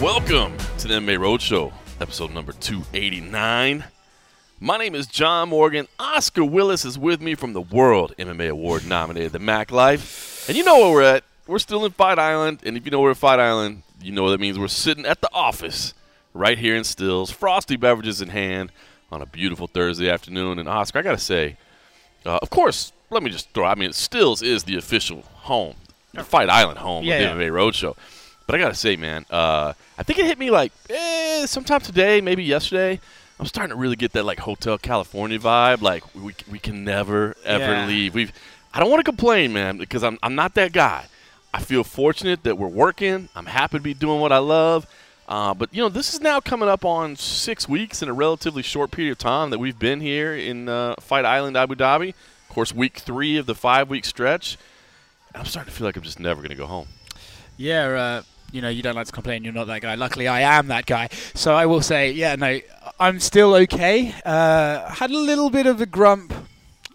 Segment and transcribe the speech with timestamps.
[0.00, 3.84] Welcome to the MMA Roadshow, episode number 289.
[4.60, 5.88] My name is John Morgan.
[5.98, 10.46] Oscar Willis is with me from the World MMA Award nominated The Mac Life.
[10.48, 11.24] And you know where we're at.
[11.46, 12.60] We're still in Fight Island.
[12.64, 14.58] And if you know we're at Fight Island, you know what that means.
[14.58, 15.94] We're sitting at the office
[16.38, 18.70] right here in Stills, frosty beverages in hand
[19.10, 20.58] on a beautiful Thursday afternoon.
[20.58, 21.56] And Oscar, I got to say,
[22.24, 25.74] uh, of course, let me just throw I mean, Stills is the official home,
[26.14, 27.48] the Fight Island home Yeah, of the yeah.
[27.48, 27.96] MMA Roadshow.
[28.46, 31.80] But I got to say, man, uh, I think it hit me like eh, sometime
[31.80, 32.98] today, maybe yesterday.
[33.40, 35.80] I'm starting to really get that like Hotel California vibe.
[35.82, 37.86] Like we, we can never ever Yeah.
[37.86, 38.14] leave.
[38.14, 38.32] We've
[38.74, 41.06] I don't want to complain, man, because I'm I'm not that guy.
[41.52, 43.28] I feel fortunate that we're working.
[43.34, 44.86] I'm happy to be doing what I love.
[45.28, 48.62] Uh, but you know, this is now coming up on six weeks in a relatively
[48.62, 52.08] short period of time that we've been here in uh, Fight Island, Abu Dhabi.
[52.08, 54.56] Of course, week three of the five-week stretch.
[55.34, 56.88] I'm starting to feel like I'm just never going to go home.
[57.58, 58.22] Yeah, uh,
[58.52, 59.44] you know, you don't like to complain.
[59.44, 59.96] You're not that guy.
[59.96, 61.08] Luckily, I am that guy.
[61.34, 62.60] So I will say, yeah, no,
[62.98, 64.14] I'm still okay.
[64.24, 66.32] Uh, had a little bit of a grump,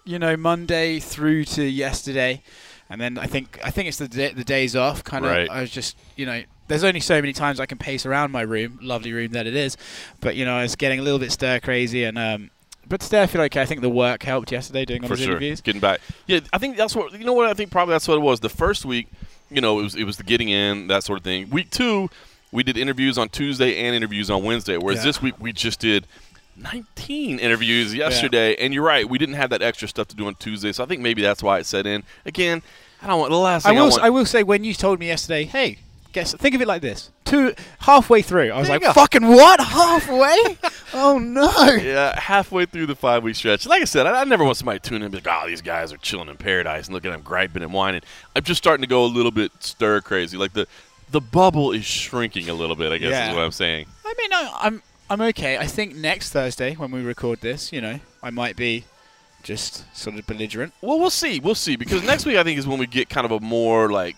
[0.05, 2.41] you know, Monday through to yesterday,
[2.89, 5.03] and then I think I think it's the the days off.
[5.03, 5.49] Kind of, Right.
[5.52, 6.41] I was just, you know.
[6.67, 9.56] There's only so many times I can pace around my room, lovely room that it
[9.56, 9.78] is,
[10.22, 12.50] but you know I was getting a little bit stir crazy, and um,
[12.88, 15.23] but today I feel like I think the work helped yesterday doing all for those
[15.25, 15.31] sure.
[15.33, 15.61] interviews.
[15.61, 16.39] Getting back, yeah.
[16.52, 17.33] I think that's what you know.
[17.33, 18.39] What I think probably that's what it was.
[18.39, 19.08] The first week,
[19.52, 21.50] you know, it was it was the getting in that sort of thing.
[21.50, 22.09] Week two,
[22.52, 24.77] we did interviews on Tuesday and interviews on Wednesday.
[24.77, 25.05] Whereas Yeah.
[25.05, 26.08] this week we just did.
[26.55, 29.09] 19 interviews yesterday, and you're right.
[29.09, 31.42] We didn't have that extra stuff to do on Tuesday, so I think maybe that's
[31.42, 32.03] why it set in.
[32.27, 32.61] Again,
[33.02, 33.89] I don't want the last I thing I, will.
[33.89, 34.03] want.
[34.03, 35.80] I will say when you told me yesterday, hey,
[36.14, 39.59] guess think of it like this: two halfway through, I was There like, fucking what?
[39.59, 40.58] Halfway?
[40.94, 41.52] oh no!
[41.81, 43.66] yeah, halfway through the five week stretch.
[43.67, 45.47] Like I said, I, I never want somebody to tune in and be like, oh,
[45.47, 48.02] these guys are chilling in paradise and look at them griping and whining.
[48.36, 50.37] I'm just starting to go a little bit stir crazy.
[50.37, 50.67] Like the
[51.11, 53.30] the bubble is shrinking a little bit, I guess Yeah.
[53.30, 53.86] is what I'm saying.
[54.05, 55.58] I mean, I, I'm I'm okay.
[55.58, 58.86] I think next Thursday when we record this, you know, I might be
[59.43, 60.73] just sort of belligerent.
[60.82, 61.39] Well, we'll see.
[61.39, 61.76] We'll see.
[61.76, 64.16] Because next week, I think, is when we get kind of a more like.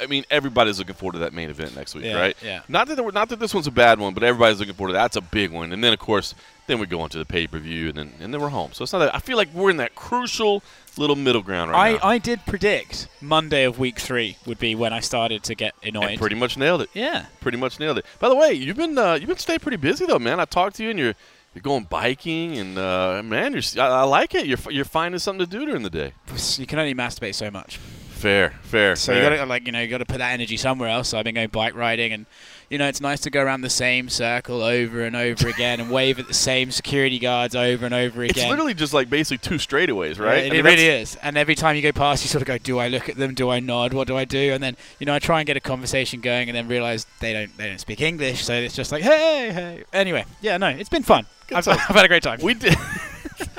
[0.00, 2.36] I mean, everybody's looking forward to that main event next week, Yeah, right?
[2.42, 2.60] yeah.
[2.68, 4.88] Not that there, were- not that this one's a bad one, but everybody's looking forward
[4.90, 5.02] to that.
[5.02, 5.72] That's a big one.
[5.72, 6.34] And then, of course,
[6.66, 8.72] then we go into the pay per view, and then and then we're home.
[8.72, 9.14] So it's not that.
[9.14, 10.62] I feel like we're in that crucial
[10.98, 11.98] little middle ground right I, now.
[12.02, 15.94] I did predict Monday of week three would be when I started to get and
[15.94, 16.18] annoyed.
[16.18, 16.90] pretty much nailed it.
[16.94, 17.26] yeah.
[17.40, 18.06] Pretty much nailed it.
[18.18, 20.40] By the way, you've been uh, you've been staying pretty busy though, man.
[20.40, 21.14] I talked to you, and you're
[21.54, 24.46] you're going biking, and uh, man, you're I, I like it.
[24.46, 26.14] You're you're finding something to do during the day.
[26.58, 27.78] You can only masturbate so much.
[28.26, 28.96] Fair, fair.
[28.96, 29.22] So fair.
[29.22, 31.10] you got to like you know you got to put that energy somewhere else.
[31.10, 32.26] So I've been going bike riding, and
[32.68, 35.92] you know it's nice to go around the same circle over and over again and
[35.92, 38.42] wave at the same security guards over and over again.
[38.42, 40.38] It's literally just like basically two straightaways, Yeah, right?
[40.38, 41.14] It, I mean, it really is.
[41.22, 43.32] And every time you go past, you sort of go, "Do I look at them?
[43.32, 43.92] Do I nod?
[43.92, 46.48] What do I do?" And then you know I try and get a conversation going,
[46.48, 49.84] and then realize they don't they don't speak English, so it's just like, "Hey, hey."
[49.92, 51.26] Anyway, yeah, no, it's been fun.
[51.54, 51.68] I've.
[51.68, 52.40] I've had a great time.
[52.42, 52.74] We did.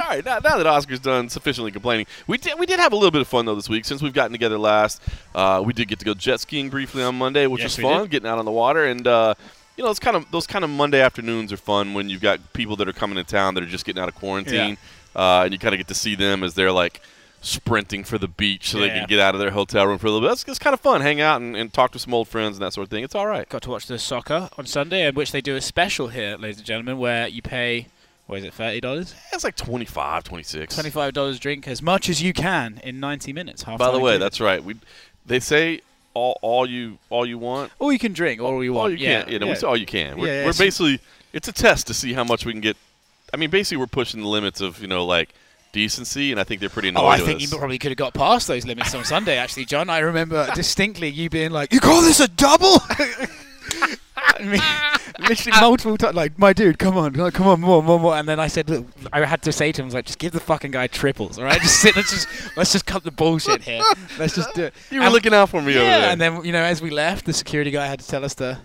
[0.08, 2.96] All right, now, now that Oscar's done sufficiently complaining, we did we did have a
[2.96, 5.02] little bit of fun though this week since we've gotten together last.
[5.36, 8.02] Uh, we did get to go jet skiing briefly on Monday, which Yes, was fun,
[8.04, 8.12] did.
[8.12, 9.34] getting out on the water, and uh,
[9.76, 12.54] you know, it's kind of those kind of Monday afternoons are fun when you've got
[12.54, 14.78] people that are coming to town that are just getting out of quarantine,
[15.14, 17.02] uh, and you kind of get to see them as they're like
[17.42, 20.12] sprinting for the beach so they can get out of their hotel room for a
[20.12, 20.32] little bit.
[20.32, 22.66] It's, it's kind of fun, hang out and, and talk to some old friends and
[22.66, 23.04] that sort of thing.
[23.04, 23.48] It's all right.
[23.50, 26.58] got to watch the soccer on Sunday, in which they do a special here, ladies
[26.60, 27.88] and gentlemen, where you pay
[28.28, 29.16] what is it, thirty dollars?
[29.34, 30.76] It's like 25, 26.
[30.76, 33.64] Twenty-five dollars drink as much as you can in ninety minutes.
[33.64, 34.20] Half By the way, included.
[34.22, 34.64] that's right.
[34.64, 34.76] We
[35.26, 35.82] they say
[36.14, 38.84] all all you all you want all you can drink, all you want.
[38.84, 39.34] All you yeah, can.
[39.34, 39.54] You know, yeah.
[39.54, 40.18] we say all you can.
[40.18, 41.00] We're, Yeah, yeah, we're basically
[41.34, 42.78] it's a test to see how much we can get.
[43.34, 45.30] I mean, basically, we're pushing the limits of you know like
[45.72, 47.98] decency, and I think they're pretty annoyed Oh, I with think you probably could have
[47.98, 49.90] got past those limits on Sunday, actually, John.
[49.90, 52.80] I remember distinctly you being like, "You call this a double?"
[54.18, 56.16] I mean, literally multiple times.
[56.16, 58.16] Like, my dude, come on, come on, more, more, more.
[58.16, 60.20] And then I said, look, I had to say to him, I was like, just
[60.20, 61.60] give the fucking guy triples, all right?
[61.62, 63.82] Just sit, let's just let's just cut the bullshit here.
[64.20, 64.74] Let's just do it.
[64.92, 66.10] you were And- looking out for me over yeah, there.
[66.12, 68.60] and then you know, as we left, the security guy had to tell us to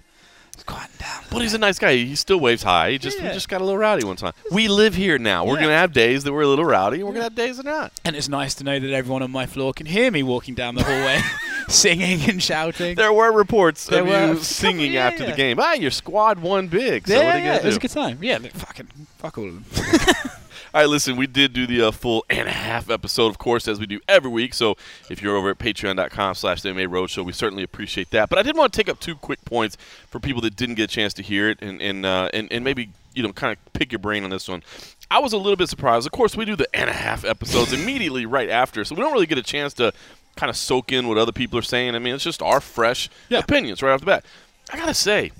[0.55, 1.25] just quieten down.
[1.31, 1.95] but he's a nice guy.
[1.97, 2.91] He still waves high.
[2.93, 3.29] He just Yeah.
[3.29, 4.33] we just got a little rowdy one time.
[4.51, 5.45] We live here now.
[5.45, 5.63] We're Yeah.
[5.63, 7.93] gonna have days that we're a little rowdy, and we're gonna have days that not.
[8.05, 10.75] And it's nice to know that everyone on my floor can hear me walking down
[10.75, 11.21] the hallway,
[11.69, 12.97] singing and shouting.
[12.97, 14.27] There were reports There of were.
[14.35, 15.31] you singing Yeah, after yeah.
[15.31, 15.59] the game.
[15.61, 17.07] Ah, your squad won big.
[17.09, 18.19] So yeah, what are you yeah, gonna it was a good time.
[18.21, 18.89] Yeah, look, fucking
[19.19, 20.33] fuck all of them.
[20.75, 23.69] All right, listen, we did do the uh, full and a half episode, of course,
[23.69, 24.55] as we do every week.
[24.55, 24.77] So
[25.11, 28.31] if you're over at patreon.com slash the MMA Roadshow, we certainly appreciate that.
[28.31, 29.77] But I did want to take up two quick points
[30.09, 32.65] for people that didn't get a chance to hear it and, and, uh, and, and
[32.65, 34.63] maybe you know, kind of pick your brain on this one.
[35.11, 36.07] I was a little bit surprised.
[36.07, 39.13] Of course, we do the and a half episodes immediately right after, so we don't
[39.13, 39.93] really get a chance to
[40.37, 41.95] kind of soak in what other people are saying.
[41.95, 43.41] I mean, it's just our fresh Yeah.
[43.41, 44.25] opinions right off the bat.
[44.73, 45.33] I gotta say,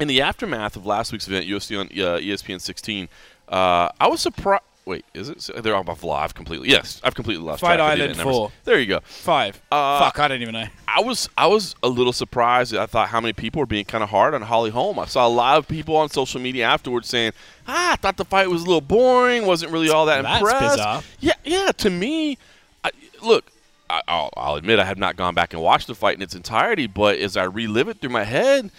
[0.00, 3.08] in the aftermath of last week's event, UFC on uh, ESPN 16,
[3.48, 4.62] uh, I was surprised.
[4.84, 5.64] Wait, is it?
[5.64, 6.68] They're off live completely.
[6.68, 8.52] Yes, I've completely lost Fight track of the Island 4.
[8.62, 9.00] There you go.
[9.00, 9.60] Five.
[9.72, 10.66] Uh, Fuck, I don't even know.
[10.86, 12.74] I was I was a little surprised.
[12.74, 15.00] I thought how many people were being kind of hard on Holly Holm.
[15.00, 17.32] I saw a lot of people on social media afterwards saying,
[17.66, 19.44] "Ah, I thought the fight was a little boring.
[19.44, 21.02] wasn't really all that That's impressed." bizarre.
[21.18, 21.72] Yeah, yeah.
[21.72, 22.38] To me,
[22.84, 22.90] I,
[23.22, 23.50] look,
[23.90, 26.36] I, I'll, I'll admit I have not gone back and watched the fight in its
[26.36, 28.70] entirety, but as I relive it through my head,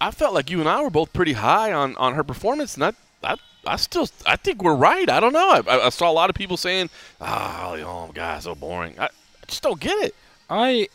[0.00, 2.84] I felt like you and I were both pretty high on, on her performance, and
[2.84, 2.92] I,
[3.22, 3.36] I,
[3.68, 5.08] I still I think we're right.
[5.08, 5.48] I don't know.
[5.66, 9.06] I, I- saw a lot of people saying, oh, Holly Holm, God, so boring." I,
[9.06, 9.10] I
[9.46, 10.14] just don't get it.
[10.50, 10.88] I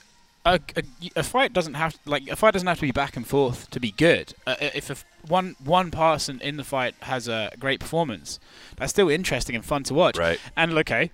[0.46, 0.84] a, a,
[1.18, 3.80] a fight doesn't have like a fight doesn't have to be back and forth to
[3.80, 4.34] be good.
[4.46, 4.96] Uh, if a
[5.28, 8.40] one one person in the fight has a great performance,
[8.78, 10.18] that's still interesting and fun to watch.
[10.18, 10.40] Right.
[10.58, 11.12] And okay,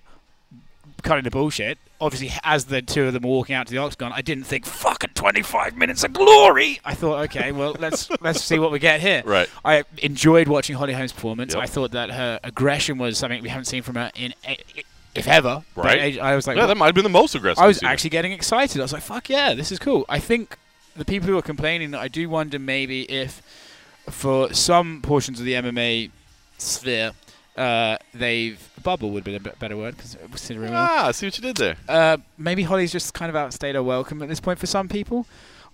[1.02, 1.78] cutting the bullshit.
[2.00, 4.64] Obviously, as the two of them were walking out to the octagon, I didn't think
[4.66, 6.80] fucking twenty five minutes of glory.
[6.84, 9.22] I thought, okay, well let's let's see what we get here.
[9.24, 9.48] Right.
[9.64, 11.54] I enjoyed watching Holly Holm's performance.
[11.54, 11.62] Yep.
[11.62, 14.34] I thought that her aggression was something we haven't seen from her in.
[15.12, 16.20] If ever, Right.
[16.20, 17.60] I was like, yeah, that might have been the most aggressive.
[17.60, 18.80] I was actually getting excited.
[18.80, 20.56] I was like, "Fuck yeah, this is cool." I think
[20.94, 23.42] the people who are complaining, I do wonder maybe if,
[24.08, 26.12] for some portions of the MMA
[26.58, 27.10] sphere,
[27.56, 31.42] uh, they've bubble would be a better word because considering Ah, I see what you
[31.42, 31.76] did there.
[31.88, 35.26] uh, maybe Holly's just kind of outstayed her welcome at this point for some people.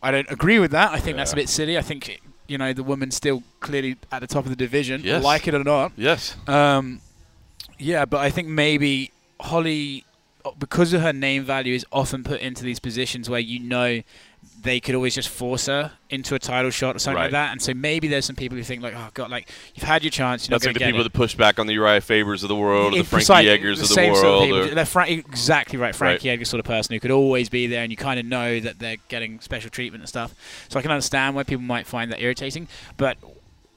[0.03, 0.93] I don't agree with that.
[0.93, 1.79] I think that's a bit silly.
[1.79, 5.25] I think you know the woman's still clearly at the top of the division, Yes.
[5.25, 5.93] like it or not.
[5.97, 6.37] Yes.
[6.47, 7.01] Um,
[7.79, 9.11] yeah, but I think maybe
[9.41, 10.05] Holly,
[10.59, 14.03] because of her name value, is often put into these positions where you know
[14.63, 17.23] they could always just force her into a title shot or something Right.
[17.25, 17.53] like that.
[17.53, 20.11] And so maybe there's some people who think like, oh god, like you've had your
[20.11, 22.49] chance, you're That's like the people get that push back on the Uriah Fabers of
[22.49, 24.17] the world, or the Frankie Precisely, Edgars of the world.
[24.19, 24.75] Sort of people.
[24.75, 25.95] They're Fra- exactly right.
[25.95, 28.59] Frankie Edgar sort of person who could always be there, and you kind of know
[28.61, 30.35] that they're getting special treatment and stuff.
[30.69, 33.17] So I can understand why people might find that irritating, but.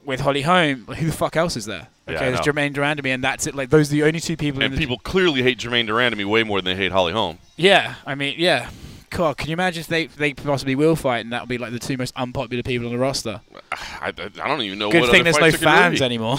[0.02, 1.88] With Holly Holm, who the fuck else is there?
[2.08, 2.40] Okay, I there's.
[2.40, 3.54] Germaine de Randamie, and that's it.
[3.54, 4.60] Like those are the only two people.
[4.62, 7.12] in and the people clearly hate Germaine de Randamie way more than they hate Holly
[7.12, 7.38] Holm.
[7.58, 8.70] Yeah, I mean, yeah.
[9.10, 11.78] God, can you imagine if they they possibly will fight, and that'll be like the
[11.78, 13.40] two most unpopular people on the roster?
[13.72, 16.38] I, I, don't even know Good what thing there's no fights there could fans anymore.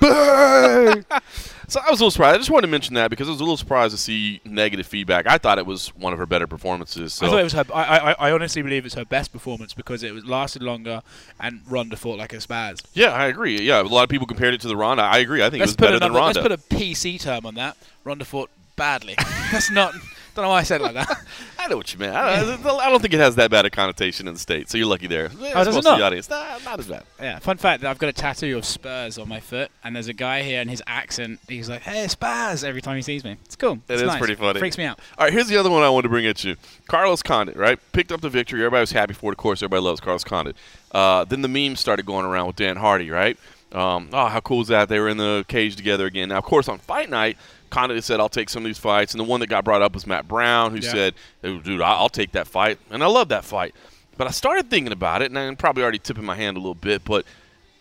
[1.68, 2.34] So I was a little surprised.
[2.34, 4.86] I just wanted to mention that because I was a little surprised to see negative
[4.86, 5.26] feedback.
[5.26, 7.14] I thought it was one of her better performances.
[7.14, 7.64] So I thought it was her.
[7.72, 11.02] I, I I honestly believe it's her best performance because it was lasted longer,
[11.40, 12.84] and Ronda fought like a spaz.
[12.92, 13.60] yeah, I agree.
[13.60, 15.02] Yeah, a lot of people compared it to the Ronda.
[15.02, 15.42] I agree.
[15.42, 16.26] I think Let's it was better than another.
[16.26, 16.58] Let's Ronda.
[16.58, 17.76] put a PC term on that.
[18.04, 19.14] Ronda fought badly.
[19.52, 19.94] That's not.
[20.34, 21.24] Don't know why I said it like that.
[21.58, 22.14] I know what you meant.
[22.14, 24.70] I, I don't think it has that bad a connotation in the states.
[24.70, 25.30] So you're lucky there.
[25.32, 25.98] Oh, does it not?
[25.98, 27.04] The audience, nah, not as bad.
[27.20, 27.38] Yeah.
[27.38, 30.12] Fun fact: that I've got a tattoo of Spurs on my foot, and there's a
[30.12, 33.36] guy here, and his accent, he's like, "Hey, Spurs!" every time he sees me.
[33.44, 33.74] It's cool.
[33.74, 34.18] It it's is nice.
[34.18, 34.58] pretty funny.
[34.58, 34.98] Freaks me out.
[35.16, 36.56] All right, here's the other one I wanted to bring at you.
[36.88, 37.78] Carlos Condit, right?
[37.92, 38.60] Picked up the victory.
[38.60, 39.34] Everybody was happy for it.
[39.34, 40.56] Of course, everybody loves Carlos Condit.
[40.92, 43.38] Uh, then the memes started going around with Dan Hardy, right?
[43.72, 44.88] Um, oh, how cool is that?
[44.88, 46.28] They were in the cage together again.
[46.28, 47.36] Now, of course, on fight night,
[47.74, 49.12] Condit said, I'll take some of these fights.
[49.14, 50.90] And the one that got brought up was Matt Brown, who Yeah.
[50.92, 52.78] said, dude, I- I'll take that fight.
[52.90, 53.74] And I love that fight.
[54.16, 56.76] But I started thinking about it, and I'm probably already tipping my hand a little
[56.76, 57.26] bit, but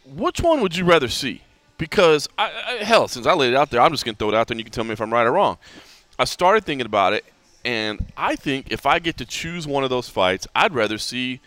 [0.06, 1.42] which one would you rather see?
[1.78, 4.30] Because, I, I, hell, since I laid it out there, I'm just going to throw
[4.30, 5.58] it out there and you can tell me if I'm right or wrong.
[6.18, 7.24] I started thinking about it,
[7.64, 11.40] and I think if I get to choose one of those fights, I'd rather see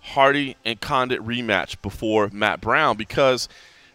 [0.00, 3.48] Hardy and Condit rematch before Matt Brown because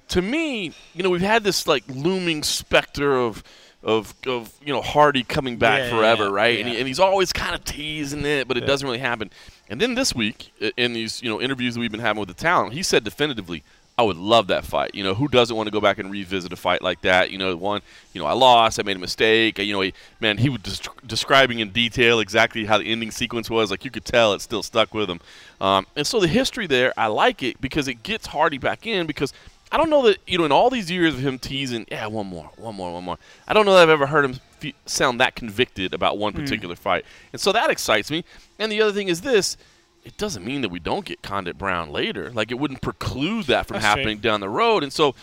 [0.09, 3.43] to me, you know, we've had this like looming specter of
[3.87, 6.59] of, of you know Hardy coming back Yeah, forever, yeah, right?
[6.59, 8.67] And, he, and he's always kind of teasing it, but it Yeah.
[8.67, 9.31] doesn't really happen.
[9.69, 12.35] And then this week, in these you know interviews that we've been having with the
[12.35, 13.63] talent, he said definitively,
[13.97, 16.51] "I would love that fight." You know, who doesn't want to go back and revisit
[16.53, 17.31] a fight like that?
[17.31, 17.81] You know, one,
[18.13, 19.57] you know, I lost, I made a mistake.
[19.59, 23.49] You know, he, man, he was des- describing in detail exactly how the ending sequence
[23.49, 23.71] was.
[23.71, 25.19] Like you could tell, it still stuck with him.
[25.61, 29.07] Um, and so the history there, I like it because it gets Hardy back in
[29.07, 29.31] because.
[29.71, 32.27] I don't know that you know in all these years of him teasing, yeah, one
[32.27, 33.17] more, one more, one more.
[33.47, 37.05] I don't know that I've ever heard him sound that convicted about one particular fight,
[37.33, 38.23] and so that excites me.
[38.59, 39.57] And the other thing is this:
[40.05, 42.31] it doesn't mean that we don't get Condit Brown later.
[42.31, 43.89] Like it wouldn't preclude that from That's true.
[43.89, 44.83] happening down the road.
[44.83, 45.15] And so,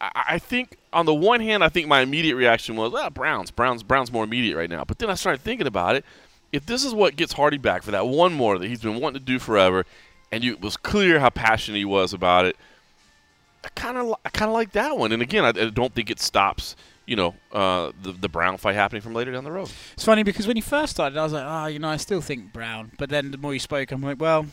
[0.00, 3.50] I, I think on the one hand, I think my immediate reaction was, "Ah, Browns,
[3.50, 6.04] Browns, Browns more immediate right now." But then I started thinking about it.
[6.52, 9.20] If this is what gets Hardy back for that one more that he's been wanting
[9.20, 9.84] to do forever,
[10.32, 12.56] and you, it was clear how passionate he was about it,
[13.64, 15.12] I kind of I kind of like that one.
[15.12, 16.76] And again, I, I don't think it stops.
[17.06, 19.70] You know, uh, the the Brown fight happening from later down the road.
[19.92, 22.20] It's funny because when you first started, I was like, oh, you know, I still
[22.20, 22.92] think Brown.
[22.98, 24.46] But then the more you spoke, I'm like, well,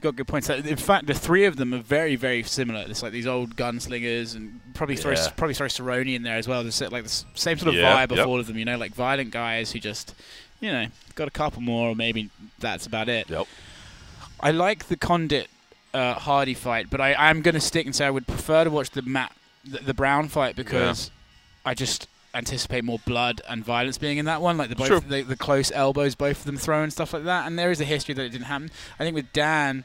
[0.00, 0.48] got good points.
[0.50, 2.84] In fact, the three of them are very, very similar.
[2.88, 6.62] It's like these old gunslingers, and probably throw probably throw Cerrone in there as well.
[6.62, 8.26] There's like the same sort of Yeah, vibe of yep.
[8.26, 8.58] all of them.
[8.58, 10.14] You know, like violent guys who just,
[10.60, 13.30] you know, got a couple more, or maybe that's about it.
[13.30, 13.46] Yep.
[14.40, 15.48] I like the Condit
[15.96, 18.70] uh, Hardy fight, but I am going to stick and say I would prefer to
[18.70, 19.32] watch the Matt
[19.64, 21.10] the, the Brown fight because
[21.64, 25.00] I just anticipate more blood and violence being in that one, like the both Sure.
[25.00, 27.46] the, the close elbows both of them throw and stuff like that.
[27.46, 28.70] And there is a history that it didn't happen.
[28.98, 29.84] I think with Dan,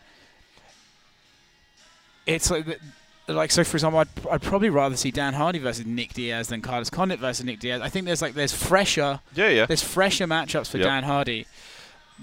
[2.26, 2.66] it's like.
[2.66, 2.80] the-
[3.28, 6.62] Like so, for example, I'd, I'd probably rather see Dan Hardy versus Nick Diaz than
[6.62, 7.80] Carlos Condit versus Nick Diaz.
[7.82, 9.66] I think there's like there's fresher Yeah, yeah.
[9.68, 10.86] there's fresher matchups for Yep.
[10.88, 11.46] Dan Hardy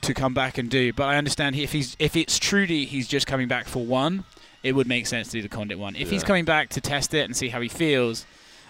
[0.03, 0.93] to come back and do.
[0.93, 4.25] But I understand if he's if it's truly he's just coming back for one,
[4.63, 5.97] it would make sense to do the Condit one.
[5.97, 8.27] If he's coming back to test it and see how he feels,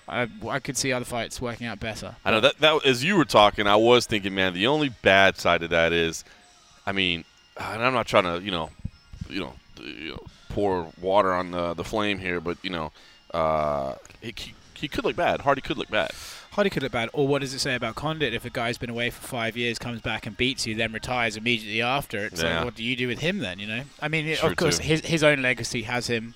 [0.09, 2.17] I, I could see other fights working out better.
[2.25, 5.37] I know that that as you were talking, I was thinking, man, the only bad
[5.37, 6.25] side of that is,
[6.87, 7.25] I mean,
[7.59, 8.71] and I'm not trying to, you know,
[9.29, 12.93] you know, you know pour water on the the flame here, but you know,
[13.33, 14.35] uh, he,
[14.81, 15.43] he, could look bad.
[15.43, 16.11] Hardy could look bad.
[16.53, 17.09] Hardy could look bad.
[17.13, 18.35] Or what does it say about Condit?
[18.35, 21.37] If a guy's been away for five years, comes back and beats you, then retires
[21.37, 22.57] immediately after, it's Yeah.
[22.57, 23.59] like, what do you do with him then?
[23.59, 24.85] You know, I mean, True, of course, too.
[24.85, 26.35] his his own legacy has him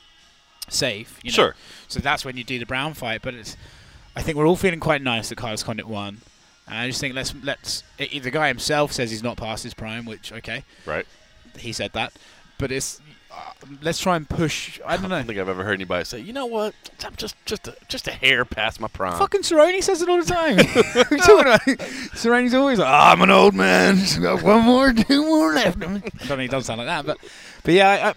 [0.69, 1.19] safe.
[1.23, 1.35] You know?
[1.35, 1.57] Sure.
[1.89, 3.23] So that's when you do the Brown fight.
[3.23, 3.57] But it's,
[4.17, 6.21] I think we're all feeling quite nice that Carlos Condit won.
[6.69, 7.83] And I just think let's let's.
[7.99, 11.07] i the guy himself says he's not past his prime, which okay, Right.
[11.59, 12.13] he said that.
[12.59, 13.01] But it's
[13.35, 14.81] uh, let's try and push.
[14.85, 15.17] I don't I know.
[15.17, 16.75] don't think I've ever heard anybody say, you know what,
[17.05, 19.19] I'm just just a, just a hair past my prime.
[19.19, 20.57] Fucking Cerrone says it all the time.
[20.57, 21.61] what are you talking about?
[22.15, 23.97] Cerrone's always like, "Ah, I'm an old man.
[23.97, 25.79] Just got one more, two more left.
[25.79, 27.19] I don't think he does sound like that, but
[27.65, 27.89] but yeah.
[27.89, 28.15] I, I,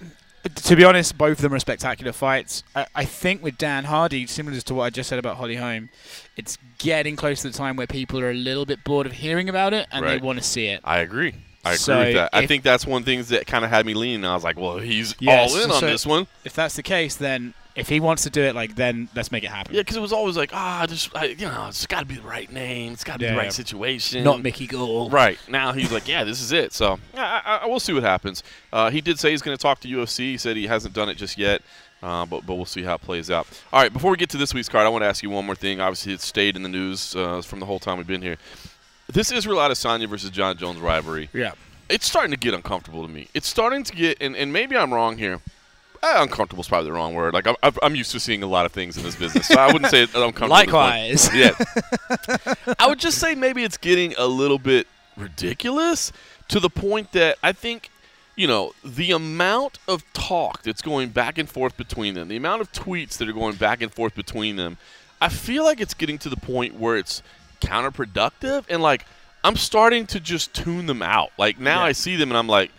[0.48, 2.62] to be honest, both of them are spectacular fights.
[2.76, 5.90] I, I think with Dan Hardy, similar to what I just said about Holly Holm,
[6.38, 9.50] it's getting close to the time where people are a little bit bored of hearing
[9.50, 10.22] about it and Right.
[10.22, 10.82] they want to see it.
[10.84, 11.34] I agree.
[11.66, 12.30] I agree So with that.
[12.32, 14.24] I think that's one thing that kind of had me leaning.
[14.24, 16.28] I was like, well, he's Yes, all in on this one.
[16.44, 19.44] If that's the case, then if he wants to do it, like then let's make
[19.44, 19.76] it happen.
[19.76, 22.16] Yeah, because it was always like, ah, just I, you know, it's got to be
[22.16, 22.94] the right name.
[22.94, 23.50] It's got to be the right yeah.
[23.50, 24.24] situation.
[24.24, 25.10] Not Mickey Gall.
[25.10, 26.72] Right now, he's like, yeah, this is it.
[26.72, 28.44] So yeah, I, I, we'll see what happens.
[28.72, 30.20] Uh, he did say he's going to talk to UFC.
[30.20, 31.62] He said he hasn't done it just yet,
[32.02, 33.46] uh, but but we'll see how it plays out.
[33.74, 35.46] All right, before we get to this week's card, I want to ask you one
[35.46, 35.82] more thing.
[35.82, 38.38] Obviously, it's stayed in the news uh, from the whole time we've been here.
[39.12, 41.30] This Israel Adesanya versus Jon Jones rivalry.
[41.34, 41.52] Yeah.
[41.90, 43.28] It's starting to get uncomfortable to me.
[43.34, 45.40] It's starting to get, and, and maybe I'm wrong here.
[46.02, 47.34] Uh, uncomfortable is probably the wrong word.
[47.34, 49.72] Like I'm, I'm- used to seeing a lot of things in this business, so I
[49.72, 50.56] wouldn't say it's uncomfortable.
[50.56, 50.66] at
[51.08, 51.54] this point.
[51.54, 52.60] Likewise.
[52.68, 52.74] Yeah.
[52.80, 56.12] I would just say maybe it's getting a little bit ridiculous
[56.50, 57.90] to the point that I think,
[58.36, 62.62] you know, the amount of talk that's going back and forth between them, the amount
[62.62, 64.78] of tweets that are going back and forth between them,
[65.22, 67.24] I feel like it's getting to the point where it's
[67.66, 69.06] counterproductive and like
[69.44, 71.30] I'm starting to just tune them out.
[71.38, 71.86] Like now Yeah.
[71.86, 72.72] I see them and I'm like,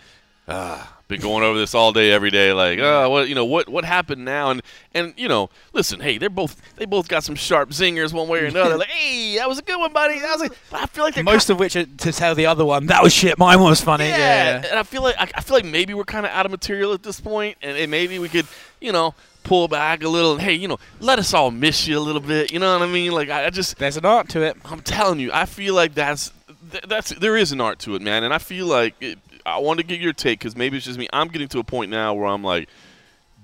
[0.49, 2.53] ah, been going over this all day, every day.
[2.53, 4.51] Like, uh, what you know, what what happened now?
[4.51, 4.61] And
[4.93, 8.41] and you know, listen, hey, they're both they both got some sharp zingers one way
[8.41, 8.77] or another.
[8.79, 10.19] like, hey, that was a good one, buddy.
[10.19, 12.47] That was like, but I feel like they're Most of which are to tell the
[12.47, 13.39] other one that was shit.
[13.39, 14.09] Mine was funny.
[14.09, 14.17] yeah,
[14.61, 14.67] Yeah.
[14.71, 16.93] and I feel like I, I feel like maybe we're kind of out of material
[16.93, 18.47] at this point, and, and maybe we could,
[18.81, 19.15] you know,
[19.47, 20.33] pull back a little.
[20.33, 22.53] And hey, you know, let us all miss you a little bit.
[22.53, 23.13] You know what I mean?
[23.13, 24.57] Like I, I just, There's an art to it.
[24.65, 26.33] I'm telling you, I feel like that's
[26.71, 29.59] th- that's there is an art to it, man, and I feel like it, I
[29.59, 31.09] want to get your take because maybe it's just me.
[31.13, 32.69] I'm getting to a point now where I'm like,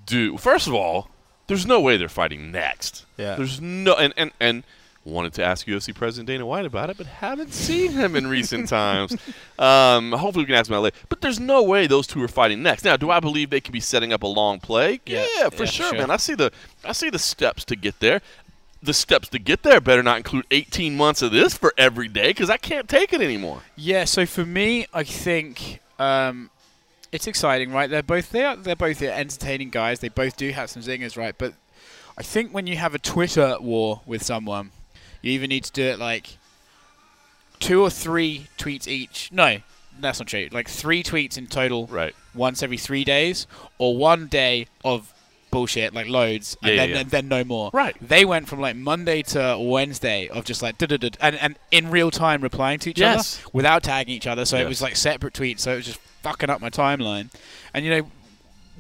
[0.05, 1.09] dude, first of all,
[1.47, 3.07] there's no way they're fighting next.
[3.17, 3.37] Yeah.
[3.37, 4.65] There's no and and and
[5.05, 8.69] wanted to ask UFC President Dana White about it, but haven't seen him in recent
[8.69, 9.17] times.
[9.59, 10.97] Um, hopefully we can ask him about later.
[11.09, 12.85] But there's no way those two are fighting next.
[12.85, 15.01] Now, do I believe they could be setting up a long play?
[15.07, 15.27] Yeah.
[15.39, 15.99] Yeah, for Yeah, sure, sure.
[15.99, 16.11] man.
[16.11, 16.53] I see the
[16.85, 18.21] I see the steps to get there.
[18.83, 22.29] The steps to get there better not include 18 months of this for every day
[22.31, 23.63] because I can't take it anymore.
[23.77, 26.51] Yeah, so for me, I think um,
[27.13, 27.89] it's exciting, right?
[27.89, 30.01] They're both they are they're both entertaining guys.
[30.01, 31.35] They both do have some zingers, right?
[31.39, 31.55] But
[32.19, 34.73] I think when you have a Twitter war with someone,
[35.23, 36.37] you even need to do it like
[37.61, 39.31] two or three tweets each.
[39.33, 39.59] No,
[40.01, 40.49] that's not true.
[40.53, 42.15] Like three tweets in total, Right.
[42.35, 43.47] once every three days,
[43.79, 45.13] or one day of
[45.51, 47.71] bullshit, like loads, and Yeah, then yeah, and then no more.
[47.73, 47.95] Right.
[48.01, 52.11] They went from like Monday to Wednesday of just like da-da-da, and and in real
[52.11, 53.39] time replying to each Yes.
[53.41, 54.45] other without tagging each other.
[54.45, 54.65] So Yes.
[54.65, 55.61] it was like separate tweets.
[55.61, 57.29] So it was just fucking up my timeline.
[57.75, 58.11] And you know,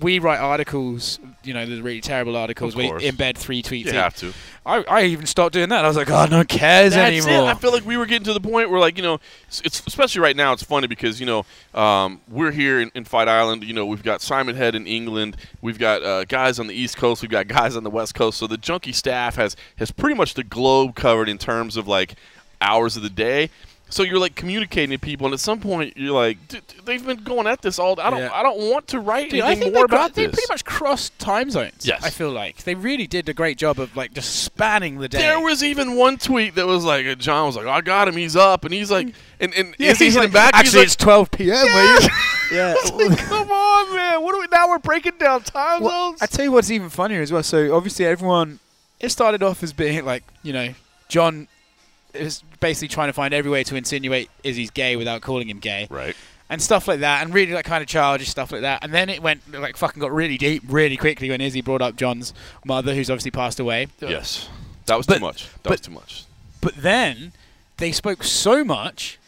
[0.00, 1.18] we write articles.
[1.44, 2.75] You know, the really terrible articles.
[2.76, 3.84] We embed three tweets.
[3.84, 3.92] You each.
[3.92, 4.32] have to.
[4.64, 5.84] I, I even stopped doing that.
[5.84, 7.49] I was like, oh, no one cares That's anymore.
[7.49, 7.50] it.
[7.50, 9.18] I feel like we were getting to the point where, like, you know,
[9.49, 10.52] it's, it's especially right now.
[10.52, 11.44] It's funny because you know
[11.75, 13.64] um, we're here in, in Fight Island.
[13.64, 15.37] You know, we've got Simon Head in England.
[15.61, 17.22] We've got uh, guys on the East Coast.
[17.22, 18.38] We've got guys on the West Coast.
[18.38, 22.14] So the junkie staff has has pretty much the globe covered in terms of like
[22.61, 23.50] hours of the day.
[23.92, 27.22] So you're like communicating to people, and at some point you're like, "Dude, they've been
[27.22, 28.00] going at this all.
[28.00, 28.20] I don't.
[28.20, 28.30] Yeah.
[28.32, 30.34] I don't want to write Dude, I anything think more they, about they this.
[30.34, 31.84] pretty much crossed time zones.
[31.84, 32.02] Yes.
[32.02, 35.18] I feel like they really did a great job of like just spanning the day.
[35.18, 38.34] There was even one tweet that was like, John was like, I got him, he's
[38.34, 40.54] up, and he's like, and and Yeah, he's in like, the back.
[40.54, 41.66] Actually, he's it's 12 p.m.
[41.66, 42.08] you-
[42.56, 42.75] yeah.
[42.94, 44.22] like, come on, man.
[44.22, 44.68] What are we now?
[44.70, 46.22] We're breaking down time Well, zones.
[46.22, 47.42] I tell you what's even funnier as well.
[47.42, 48.58] So obviously everyone,
[49.00, 50.72] it started off as being like you know
[51.08, 51.49] John
[52.14, 55.87] is basically trying to find every way to insinuate Izzy's gay without calling him gay
[55.90, 56.14] right.
[56.50, 58.85] and stuff like that, and really like kind of childish stuff like that.
[58.85, 61.97] And then it went like fucking got really deep really quickly when Izzy brought up
[61.97, 63.88] John's mother, who's obviously passed away.
[64.00, 64.49] Yes.
[64.87, 65.45] That was But- too much.
[65.45, 66.25] That but- was too much.
[66.61, 67.33] But then
[67.78, 69.19] they spoke so much.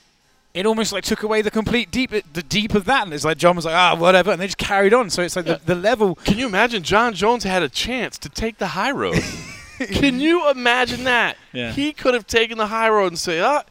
[0.52, 3.38] It almost like took away the complete deep, the deep of that, and it's like
[3.38, 5.10] John was like, ah, whatever, and they just carried on.
[5.10, 5.54] So it's like Yeah.
[5.64, 6.14] the, the level.
[6.14, 9.18] Can you imagine Jon Jones had a chance to take the high road?
[9.92, 11.36] Can you imagine that?
[11.52, 11.72] Yeah.
[11.72, 13.64] He could have taken the high road and say, ah,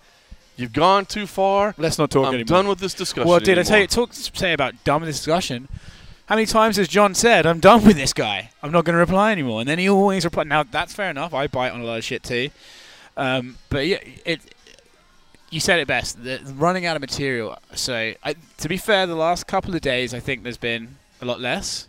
[0.57, 1.73] you've gone too far.
[1.77, 2.29] Let's not talk anymore.
[2.29, 2.57] I'm anymore.
[2.57, 3.29] done with this discussion.
[3.29, 5.67] Well, did I tell you, talk say about done with this discussion?
[6.27, 8.49] How many times has John said, "I'm done with this guy.
[8.61, 10.43] I'm not going to reply anymore," and then he always reply.
[10.43, 11.33] Now that's fair enough.
[11.33, 12.49] I bite on a lot of shit too,
[13.17, 14.39] um, but yeah, it.
[15.49, 16.23] You said it best.
[16.23, 17.59] The, running out of material.
[17.75, 21.25] So, I, to be fair, the last couple of days, I think there's been a
[21.25, 21.87] lot less.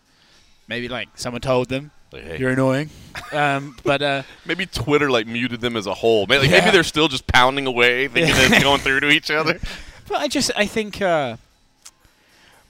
[0.68, 2.90] Maybe like someone told them Like, hey, you're annoying,
[3.32, 6.26] um, but uh, maybe Twitter like muted them as a whole.
[6.26, 6.60] Maybe, like, Yeah.
[6.60, 8.48] maybe they're still just pounding away, thinking Yeah.
[8.48, 9.58] that going through to each other.
[10.08, 11.36] But I just I think uh,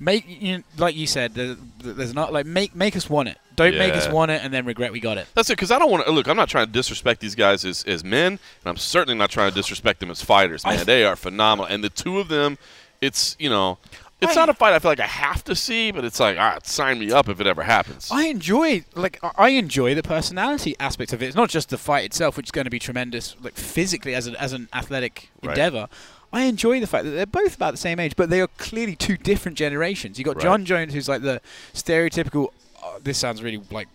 [0.00, 3.38] make you know, like you said there, there's not like make make us want it.
[3.56, 5.28] Don't make us want it and then regret we got it.
[5.34, 6.26] That's it, because I don't want to look.
[6.26, 9.50] I'm not trying to disrespect these guys as, as men, and I'm certainly not trying
[9.50, 10.64] to disrespect them as fighters.
[10.64, 12.58] I Man, th- they are phenomenal, and the two of them,
[13.00, 13.78] it's you know,
[14.24, 16.36] it's I- not a fight I feel like I have to see, but it's like,
[16.38, 18.08] ah, sign me up if it ever happens.
[18.12, 21.26] I enjoy like I- enjoy the personality aspect of it.
[21.26, 24.26] It's not just the fight itself, which is going to be tremendous, like physically as
[24.26, 25.50] an as an athletic Right.
[25.52, 25.88] endeavor.
[26.32, 28.96] I enjoy the fact that they're both about the same age, but they are clearly
[28.96, 30.18] two different generations.
[30.18, 30.42] You got Right.
[30.42, 31.40] Jon Jones, who's like the
[31.72, 32.48] stereotypical.
[32.82, 33.88] Uh, this sounds really like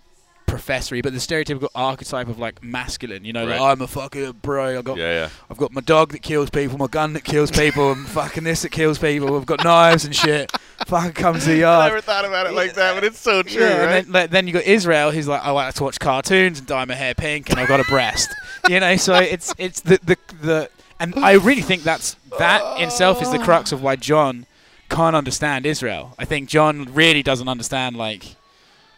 [0.50, 3.24] professory, but the stereotypical archetype of like masculine.
[3.26, 4.80] You know, like I'm a fucking bro.
[4.80, 5.30] I got yeah, yeah.
[5.50, 8.64] I've got my dog that kills people, my gun that kills people, and fucking this
[8.64, 9.38] that kills people.
[9.38, 10.52] I've got knives and shit.
[10.88, 11.84] Fucking comes to the yard.
[11.84, 14.30] I never thought about it like that, but it's so true, Yeah, and then, like,
[14.32, 17.14] then you got Israel, who's like, I like to watch cartoons and dye my hair
[17.14, 18.30] pink, and I've got a breast.
[18.70, 22.88] you know, so it's it's the the the, and I really think that's that in
[22.88, 24.46] itself is the crux of why John
[24.90, 26.16] can't understand Israel.
[26.18, 28.36] I think John really doesn't understand like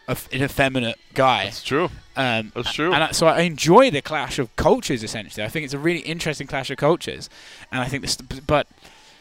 [0.08, 1.44] a an effeminate guy.
[1.44, 1.90] That's true.
[2.14, 2.92] Um, That's true.
[2.92, 5.02] and I, so I enjoy the clash of cultures.
[5.02, 7.30] Essentially, I think it's a really interesting clash of cultures,
[7.70, 8.16] and I think this.
[8.16, 8.66] But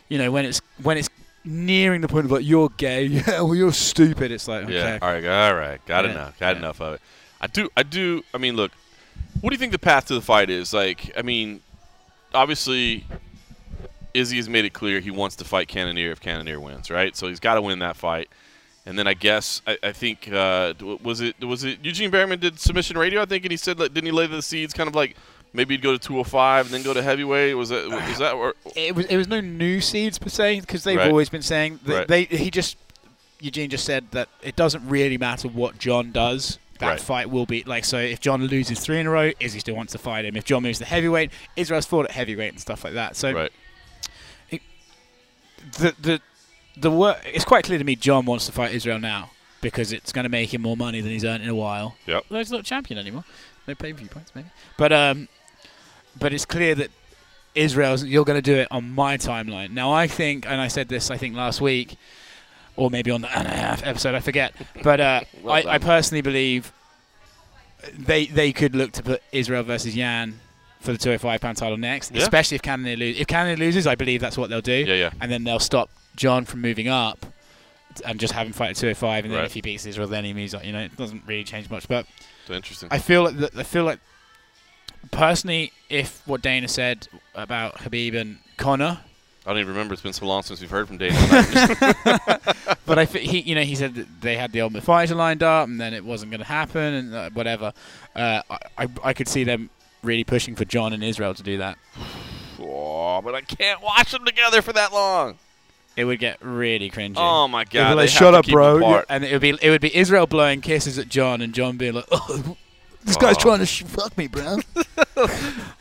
[0.10, 1.10] you know, when it's when it's
[1.46, 4.32] nearing the point of like you're gay, yeah, well you're stupid.
[4.32, 5.00] It's like okay, Yeah.
[5.02, 5.26] All right.
[5.26, 5.86] All right.
[5.86, 6.40] Got Yeah, enough.
[6.40, 6.60] Got yeah.
[6.60, 7.02] enough of it.
[7.40, 7.70] I do.
[7.78, 8.24] I do.
[8.34, 8.72] I mean, look.
[9.40, 10.74] What do you think the path to the fight is?
[10.74, 11.62] Like, I mean,
[12.34, 13.06] obviously,
[14.14, 17.16] Izzy has made it clear he wants to fight Cannonier if Cannonier wins, right?
[17.16, 18.30] So he's got to win that fight.
[18.86, 22.60] And then I guess I, I think uh, was it was it Eugene Bareman did
[22.60, 24.96] submission radio I think and he said like, didn't he lay the seeds kind of
[24.96, 25.16] like
[25.54, 28.56] maybe he'd go to 205 and then go to heavyweight was that was that or,
[28.76, 31.10] it was it was no new seeds per se because they've Right.
[31.10, 32.08] always been saying that Right.
[32.08, 32.78] they he just
[33.40, 36.58] Eugene just said that it doesn't really matter what John does.
[36.80, 37.00] That Right.
[37.00, 37.98] fight will be like so.
[38.00, 40.36] If John loses three in a row, Izzy still wants to fight him.
[40.36, 43.16] If John moves to heavyweight, Israel's fought at heavyweight and stuff like that.
[43.16, 43.52] So right
[45.78, 46.22] the the
[46.78, 49.32] the wor- it's quite clear to me John wants to fight Israel now
[49.62, 51.96] because it's going to make him more money than he's earned in a while.
[52.08, 52.26] Yep.
[52.30, 53.24] Although he's not champion anymore.
[53.68, 54.48] No pay per view points maybe.
[54.78, 55.28] But um,
[56.20, 56.90] but it's clear that
[57.54, 59.72] Israel's you're going to do it on my timeline.
[59.72, 61.96] Now I think, and I said this I think last week,
[62.76, 64.54] or maybe on the and a half episode I forget.
[64.84, 66.72] But uh, Well I, I personally believe
[67.98, 70.40] they they could look to put Israel versus Yan
[70.80, 72.24] for the 205 pound title next, Yeah.
[72.24, 73.22] especially if Cannonier loses.
[73.22, 75.90] If Cannonier loses, I believe that's what they'll do yeah yeah and then they'll stop
[76.16, 77.26] John from moving up
[78.06, 79.46] and just having fight at 205 and then Right.
[79.46, 81.88] if he beats Israel then he moves up you know it doesn't really change much.
[81.88, 82.06] But
[82.50, 82.90] interesting.
[82.92, 84.00] I feel like I feel like
[85.12, 89.00] personally if what Dana said about Khabib and Conor
[89.44, 89.94] I don't even remember.
[89.94, 91.18] It's been so long since we've heard from Dana.
[92.86, 95.68] But I he you know he said that they had the Ultimate Fighter lined up
[95.68, 97.74] and then it wasn't going to happen and uh, whatever.
[98.16, 99.70] Uh, I, I I could see them
[100.04, 101.78] really pushing for John and Israel to do that.
[102.64, 105.40] Oh, but I can't watch them together for that long
[105.98, 108.78] it would get really cringy oh my They'd be god like, shut up, bro.
[108.78, 109.06] apart.
[109.10, 111.94] And it would be it would be Israel blowing kisses at John, and John being
[111.94, 112.56] like, "Oh,
[113.04, 113.40] this guy's Oh.
[113.40, 114.58] trying to sh- fuck me, bro."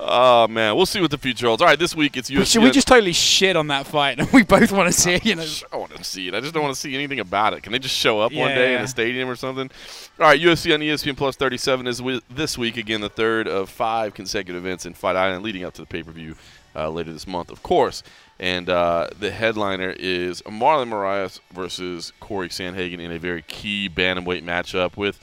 [0.02, 1.62] Oh man, we'll see what the future holds.
[1.62, 2.52] All right, this week it's UFC.
[2.52, 4.18] Should we just totally shit on that fight?
[4.18, 5.46] And we both want to see it, you know.
[5.72, 6.34] I want to see it.
[6.34, 7.62] I just don't want to see anything about it.
[7.62, 8.84] Can they just show up one day in Yeah.
[8.84, 9.70] a stadium or something?
[10.18, 13.68] All right, UFC on ESPN Plus 37 is wi- this week again the third of
[13.70, 16.34] five consecutive events in Fight Island leading up to the pay per view
[16.74, 18.02] uh, later this month, of course.
[18.40, 24.42] And uh, the headliner is Marlon Moraes versus Cory Sandhagen in a very key bantamweight
[24.42, 25.20] matchup with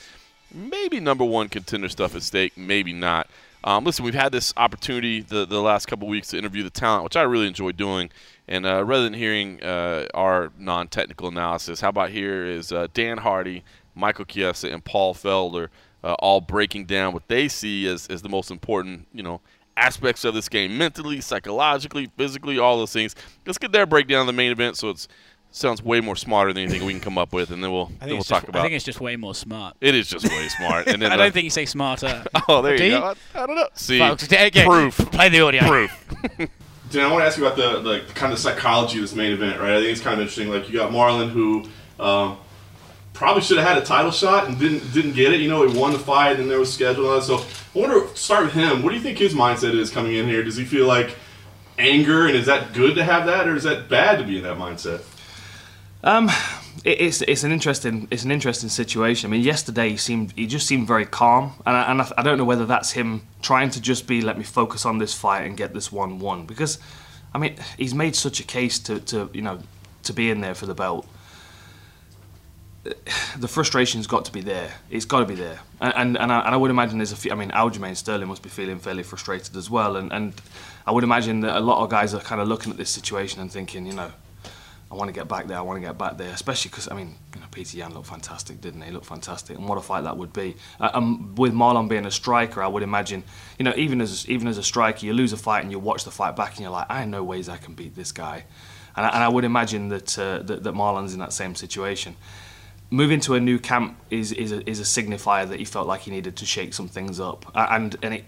[0.53, 3.27] maybe number one contender stuff at stake, maybe not.
[3.63, 7.03] Um, listen, we've had this opportunity the, the last couple weeks to interview the talent,
[7.03, 8.11] which I really enjoy doing.
[8.47, 12.85] And uh, rather than hearing uh, our non technical analysis, how about here is uh,
[12.93, 13.63] Dan Hardy,
[13.95, 15.69] Michael Chiesa, and Paul Felder
[16.03, 19.41] uh, all breaking down what they see as, as the most important, you know,
[19.77, 23.15] aspects of this game mentally, psychologically, physically, all those things.
[23.45, 25.07] Let's get their breakdown of the main event so it
[25.51, 28.09] sounds way more smarter than anything we can come up with, and then we'll then
[28.09, 28.59] we'll talk just, about.
[28.59, 29.75] I think it's just way more smart.
[29.81, 30.87] It is just way smart.
[30.87, 32.23] And then, I uh, don't think you say smarter.
[32.49, 32.99] Oh, there Do you you?
[32.99, 33.13] go.
[33.35, 33.67] I, I don't know.
[33.73, 35.67] See, Folks, again, proof, Play the audio.
[35.67, 35.91] proof.
[36.89, 39.33] Dan, I want to ask you about the, the kind of psychology of this main
[39.33, 39.73] event, right?
[39.73, 40.49] I think it's kind of interesting.
[40.49, 41.65] Like you got Marlon, who
[41.99, 42.37] um,
[43.17, 45.41] probably should have had a title shot and didn't didn't get it.
[45.41, 47.23] You know, he won the fight and there was schedule and.
[47.23, 48.83] So I wonder, start with him.
[48.83, 50.43] What do you think his mindset is coming in here?
[50.43, 51.15] Does he feel like
[51.79, 54.43] anger, and is that good to have that, or is that bad to be in
[54.43, 55.03] that mindset?
[56.03, 56.29] Um,
[56.83, 59.29] it, it's it's an interesting it's an interesting situation.
[59.29, 62.21] I mean, yesterday he seemed he just seemed very calm, and I, and I, I
[62.23, 65.41] don't know whether that's him trying to just be let me focus on this fight
[65.41, 66.77] and get this one won because,
[67.33, 69.59] I mean, he's made such a case to, to you know
[70.03, 71.07] to be in there for the belt.
[73.37, 74.73] The frustration's got to be there.
[74.89, 77.15] It's got to be there, and and, and, I, and I would imagine there's a
[77.15, 77.31] few.
[77.31, 80.33] I mean, Aljamain Sterling must be feeling fairly frustrated as well, and and
[80.87, 83.39] I would imagine that a lot of guys are kind of looking at this situation
[83.41, 84.11] and thinking, you know,
[84.89, 85.57] I want to get back there.
[85.57, 88.07] I want to get back there, especially because I mean, you know, Peter Yan looked
[88.07, 88.87] fantastic, didn't he?
[88.87, 90.55] He looked fantastic, and what a fight that would be.
[90.79, 93.23] Uh, um, with Marlon being a striker, I would imagine,
[93.59, 96.05] you know, even as even as a striker, you lose a fight and you watch
[96.05, 98.45] the fight back, and you're like, I know ways I can beat this guy,
[98.95, 102.15] and I, and I would imagine that, uh, that that Marlon's in that same situation.
[102.89, 106.01] Moving to a new camp is is a, is a signifier that he felt like
[106.01, 108.25] he needed to shake some things up, and and it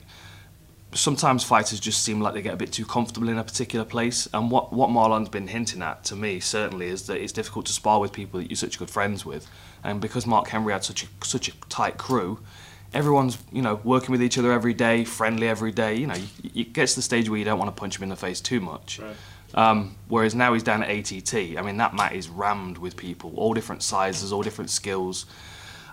[0.93, 4.27] sometimes fighters just seem like they get a bit too comfortable in a particular place.
[4.33, 7.73] And what, what Marlon's been hinting at to me certainly is that it's difficult to
[7.73, 9.47] spar with people that you're such good friends with.
[9.83, 12.39] And because Mark Henry had such a such a tight crew,
[12.93, 15.95] everyone's you know working with each other every day, friendly every day.
[15.95, 18.09] You know, it gets to the stage where you don't want to punch him in
[18.09, 18.99] the face too much.
[18.99, 19.15] Right.
[19.55, 21.57] Um, whereas now he's down at ATT.
[21.57, 25.25] I mean, that mat is rammed with people, all different sizes, all different skills.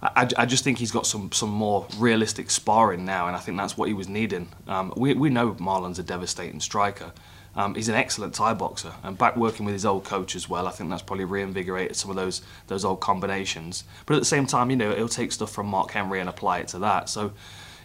[0.02, 3.56] I, I just think he's got some, some more realistic sparring now, and I think
[3.56, 4.48] that's what he was needing.
[4.68, 7.12] Um, we, we know Marlon's a devastating striker.
[7.56, 10.68] Um, he's an excellent Thai boxer, and back working with his old coach as well,
[10.68, 13.84] I think that's probably reinvigorated some of those those old combinations.
[14.04, 16.58] But at the same time, you know, he'll take stuff from Mark Henry and apply
[16.58, 17.08] it to that.
[17.08, 17.32] So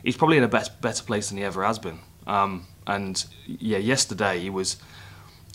[0.03, 1.99] he's probably in a bet- better place than he ever has been.
[2.27, 4.75] Um, and yeah, yesterday he was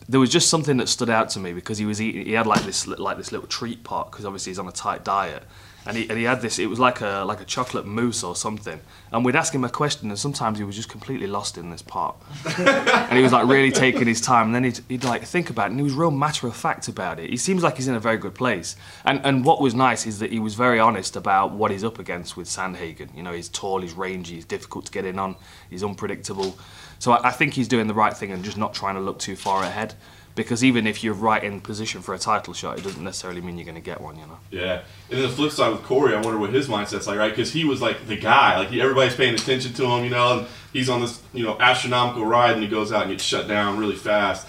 [0.09, 2.27] there was just something that stood out to me because he was eating.
[2.27, 5.05] He had like this like this little treat pot because obviously he's on a tight
[5.05, 5.42] diet,
[5.85, 6.59] and he and he had this.
[6.59, 8.81] It was like a like a chocolate mousse or something.
[9.12, 11.83] And we'd ask him a question, and sometimes he was just completely lost in this
[11.83, 12.21] pot,
[12.59, 14.47] and he was like really taking his time.
[14.47, 16.87] And then he'd, he'd like think about it, and he was real matter of fact
[16.87, 17.31] about it.
[17.31, 18.77] He seems like he's in a very good place.
[19.05, 21.99] And and what was nice is that he was very honest about what he's up
[21.99, 23.14] against with Sandhagen.
[23.16, 25.35] You know, he's tall, he's rangy, he's difficult to get in on,
[25.69, 26.57] he's unpredictable.
[26.98, 29.18] So I, I think he's doing the right thing and just not trying to look
[29.18, 29.94] too far ahead.
[30.35, 33.56] Because even if you're right in position for a title shot, it doesn't necessarily mean
[33.56, 34.38] you're going to get one, you know.
[34.50, 34.82] Yeah.
[35.09, 37.30] And then the flip side with Cory, I wonder what his mindset's like, right?
[37.30, 40.40] Because he was like the guy, like he, everybody's paying attention to him, you know,
[40.40, 43.48] and he's on this, you know, astronomical ride, and he goes out and gets shut
[43.48, 44.46] down really fast.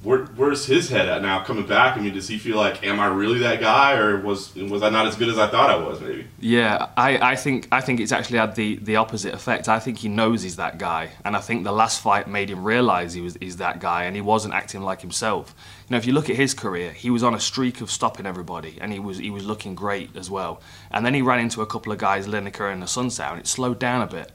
[0.00, 1.42] Where, where's his head at now?
[1.42, 4.54] Coming back, I mean, does he feel like, am I really that guy, or was
[4.54, 6.00] was I not as good as I thought I was?
[6.00, 6.28] Maybe.
[6.38, 9.68] Yeah, I, I think I think it's actually had the, the opposite effect.
[9.68, 12.62] I think he knows he's that guy, and I think the last fight made him
[12.64, 15.52] realise he was he's that guy, and he wasn't acting like himself.
[15.88, 18.24] You know, if you look at his career, he was on a streak of stopping
[18.24, 20.62] everybody, and he was he was looking great as well.
[20.92, 23.80] And then he ran into a couple of guys, Lineker and Assunção, and it slowed
[23.80, 24.30] down a bit.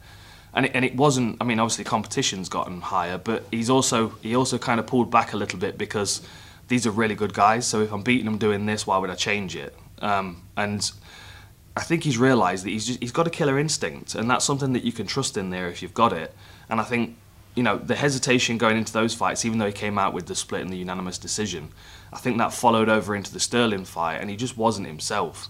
[0.55, 1.37] And it, and it wasn't.
[1.41, 5.33] I mean, obviously competition's gotten higher, but he's also he also kind of pulled back
[5.33, 6.21] a little bit because
[6.67, 7.65] these are really good guys.
[7.65, 9.75] So if I'm beating them doing this, why would I change it?
[10.01, 10.91] Um, and
[11.75, 14.73] I think he's realised that he's just, he's got a killer instinct, and that's something
[14.73, 16.33] that you can trust in there if you've got it.
[16.69, 17.15] And I think
[17.55, 20.35] you know the hesitation going into those fights, even though he came out with the
[20.35, 21.69] split and the unanimous decision,
[22.11, 25.49] I think that followed over into the Sterling fight, and he just wasn't himself.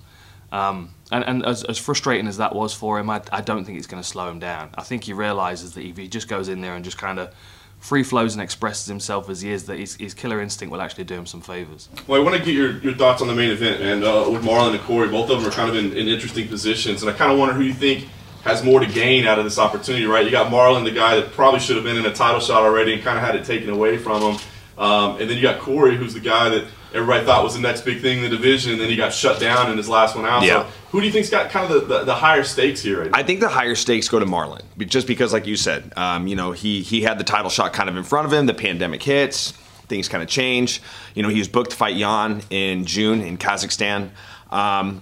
[0.53, 3.77] Um, and and as, as frustrating as that was for him, I, I don't think
[3.79, 4.69] it's going to slow him down.
[4.75, 7.33] I think he realises that if he just goes in there and just kind of
[7.79, 11.03] free flows and expresses himself as he is, that his, his killer instinct will actually
[11.03, 11.89] do him some favours.
[12.07, 14.03] Well, I want to get your, your thoughts on the main event, man.
[14.03, 17.01] Uh, with Marlon and Cory, both of them are kind of in, in interesting positions,
[17.01, 18.07] and I kind of wonder who you think
[18.43, 20.23] has more to gain out of this opportunity, right?
[20.23, 22.93] You got Marlon, the guy that probably should have been in a title shot already
[22.93, 24.41] and kind of had it taken away from him.
[24.77, 27.81] Um, and then you got Cory, who's the guy that everybody thought was the next
[27.81, 30.25] big thing in the division, and then he got shut down in his last one
[30.25, 30.43] out.
[30.43, 30.63] Yeah.
[30.63, 33.11] So who do you think's got kind of the, the, the higher stakes here right
[33.11, 33.17] now?
[33.17, 36.35] I think the higher stakes go to Marlon, just because, like you said, um, you
[36.35, 38.45] know, he he had the title shot kind of in front of him.
[38.45, 39.51] The pandemic hits,
[39.87, 40.81] things kind of change.
[41.15, 44.11] You know, he was booked to fight Yan in June in Kazakhstan.
[44.51, 45.01] Um,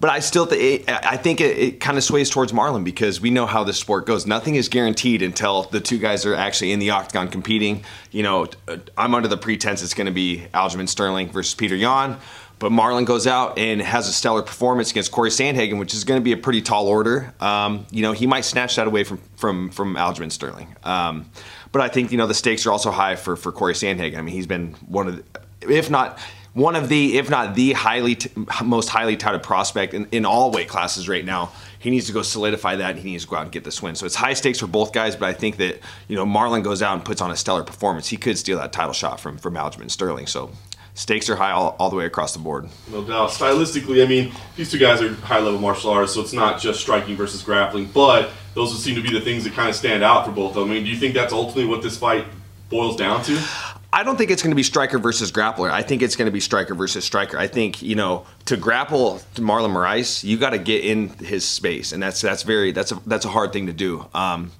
[0.00, 3.30] but I still, th- I think it, it kind of sways towards Marlon because we
[3.30, 4.26] know how this sport goes.
[4.26, 7.84] Nothing is guaranteed until the two guys are actually in the octagon competing.
[8.10, 8.46] You know,
[8.96, 12.18] I'm under the pretense it's going to be Aljamain Sterling versus Peter Yan.
[12.58, 16.20] But Marlon goes out and has a stellar performance against Cory Sandhagen, which is going
[16.20, 17.32] to be a pretty tall order.
[17.40, 20.74] Um, you know, he might snatch that away from from from Aljamain Sterling.
[20.82, 21.30] Um,
[21.70, 24.18] but I think you know the stakes are also high for for Cory Sandhagen.
[24.18, 25.16] I mean, he's been one of,
[25.60, 26.18] the, if not
[26.58, 28.30] one of the, if not the highly t-
[28.64, 31.52] most highly touted prospect in, in all weight classes right now.
[31.80, 32.90] He needs to go solidify that.
[32.90, 33.94] and He needs to go out and get this win.
[33.94, 35.14] So it's high stakes for both guys.
[35.14, 38.08] But I think that you know Marlon goes out and puts on a stellar performance.
[38.08, 40.26] He could steal that title shot from from Aljamain Sterling.
[40.26, 40.50] So
[40.94, 42.68] stakes are high all, all the way across the board.
[42.90, 43.30] No doubt.
[43.30, 46.80] Stylistically, I mean, these two guys are high level martial artists, so it's not just
[46.80, 50.02] striking versus grappling, but those would seem to be the things that kind of stand
[50.02, 50.70] out for both of them.
[50.70, 52.24] I mean, do you think that's ultimately what this fight
[52.68, 53.40] boils down to?
[53.90, 55.70] I don't think it's going to be striker versus grappler.
[55.70, 57.38] I think it's going to be striker versus striker.
[57.38, 61.46] I think you know to grapple to Marlon Moraes, you got to get in his
[61.46, 64.06] space, and that's that's very that's a that's a hard thing to do.
[64.12, 64.52] Um,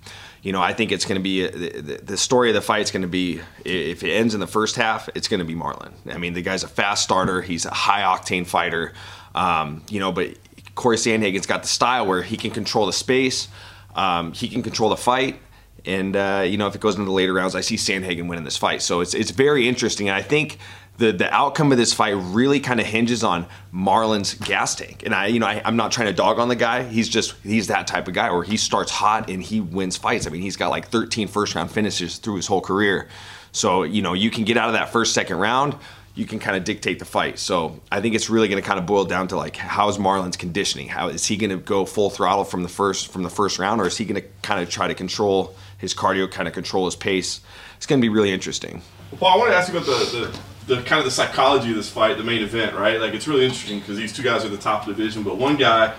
[0.42, 2.90] you know, I think it's going to be the, the story of the fight is
[2.90, 5.92] going to be if it ends in the first half, it's going to be Marlon.
[6.10, 7.42] I mean, the guy's a fast starter.
[7.42, 8.92] He's a high octane fighter.
[9.34, 10.38] Um, you know, but
[10.74, 13.48] Cory Sandhagen's got the style where he can control the space,
[13.94, 15.40] um, he can control the fight.
[15.86, 18.44] And uh, you know, if it goes into the later rounds, I see Sandhagen winning
[18.44, 18.82] this fight.
[18.82, 20.58] So it's it's very interesting, I think
[20.98, 25.04] the the outcome of this fight really kind of hinges on Marlon's gas tank.
[25.04, 26.82] And I, you know, I, I'm not trying to dog on the guy.
[26.82, 30.26] He's just he's that type of guy where he starts hot and he wins fights.
[30.26, 33.08] I mean, he's got like 13 first round finishes through his whole career.
[33.52, 35.76] So you know, you can get out of that first second round.
[36.14, 37.38] You can kind of dictate the fight.
[37.38, 40.36] So I think it's really going to kind of boil down to like how's Marlon's
[40.36, 40.88] conditioning?
[40.88, 43.80] How is he going to go full throttle from the first from the first round,
[43.80, 46.84] or is he going to kind of try to control his cardio, kind of control
[46.84, 47.40] his pace?
[47.76, 48.82] It's going to be really interesting.
[49.12, 51.70] Well, Paul, I want to ask you about the, the, the kind of the psychology
[51.70, 53.00] of this fight, the main event, right?
[53.00, 55.38] Like, it's really interesting because these two guys are the top of the division, but
[55.38, 55.94] one guy,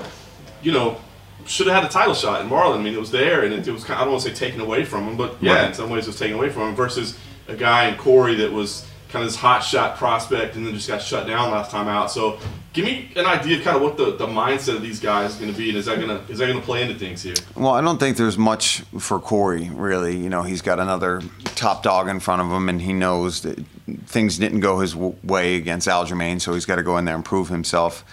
[0.62, 1.00] you know,
[1.46, 2.78] should have had a title shot in Marlon.
[2.80, 4.30] I mean, it was there, and it, it was kind of, I don't want to
[4.30, 5.68] say taken away from him, but yeah, Right.
[5.70, 8.52] in some ways it was taken away from him versus a guy in Cory that
[8.52, 11.88] was kind of this hot shot prospect and then just got shut down last time
[11.88, 12.12] out.
[12.12, 12.40] So
[12.74, 15.38] give me an idea of kind of what the, the mindset of these guys is
[15.38, 17.24] going to be, and is that going to is that going to play into things
[17.24, 17.36] here?
[17.56, 20.16] Well, I don't think there's much for Cory, really.
[20.16, 21.22] You know, he's got another
[21.56, 23.66] top dog in front of him, and he knows that
[24.06, 27.26] things didn't go his way against Aljamain, so he's got to go in there and
[27.26, 28.06] prove himself.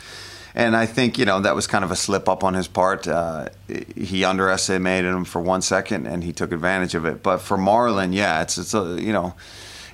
[0.54, 3.06] And I think, you know, that was kind of a slip up on his part.
[3.06, 3.50] Uh,
[3.94, 7.22] he underestimated him for one second, and he took advantage of it.
[7.22, 9.34] But for Marlon, yeah, it's, it's a, you know,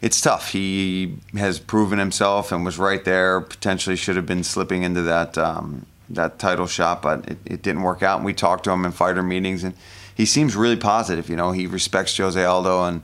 [0.03, 0.51] it's tough.
[0.51, 3.41] He has proven himself and was right there.
[3.41, 7.83] Potentially should have been slipping into that um, that title shot, but it, it didn't
[7.83, 8.17] work out.
[8.17, 9.75] And we talked to him in fighter meetings, and
[10.15, 11.31] he seems really positive.
[11.31, 13.03] You know, he respects Jose Aldo and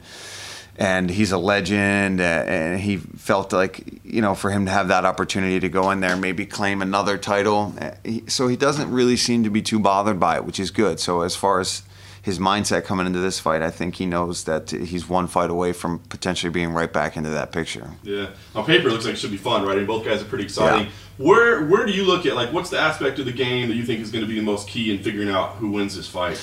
[0.76, 2.20] and he's a legend.
[2.20, 6.00] And he felt like you know for him to have that opportunity to go in
[6.00, 7.74] there, maybe claim another title.
[7.80, 7.92] uh,
[8.26, 10.98] So he doesn't really seem to be too bothered by it, which is good.
[10.98, 11.82] So as far as
[12.28, 15.72] his mindset coming into this fight, I think he knows that he's one fight away
[15.72, 17.90] from potentially being right back into that picture.
[18.02, 19.78] Yeah, on paper it looks like it should be fun, right?
[19.78, 20.86] And both guys are pretty exciting.
[20.86, 20.92] Yeah.
[21.16, 23.84] Where where do you look at like what's the aspect of the game that you
[23.84, 26.34] think is going to be the most key in figuring out who wins this fight?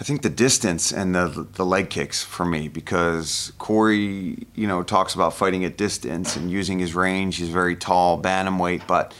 [0.00, 4.82] I think the distance and the the leg kicks for me because Cory, you know,
[4.84, 7.36] talks about fighting at distance and using his range.
[7.36, 9.12] He's very tall, bantamweight, but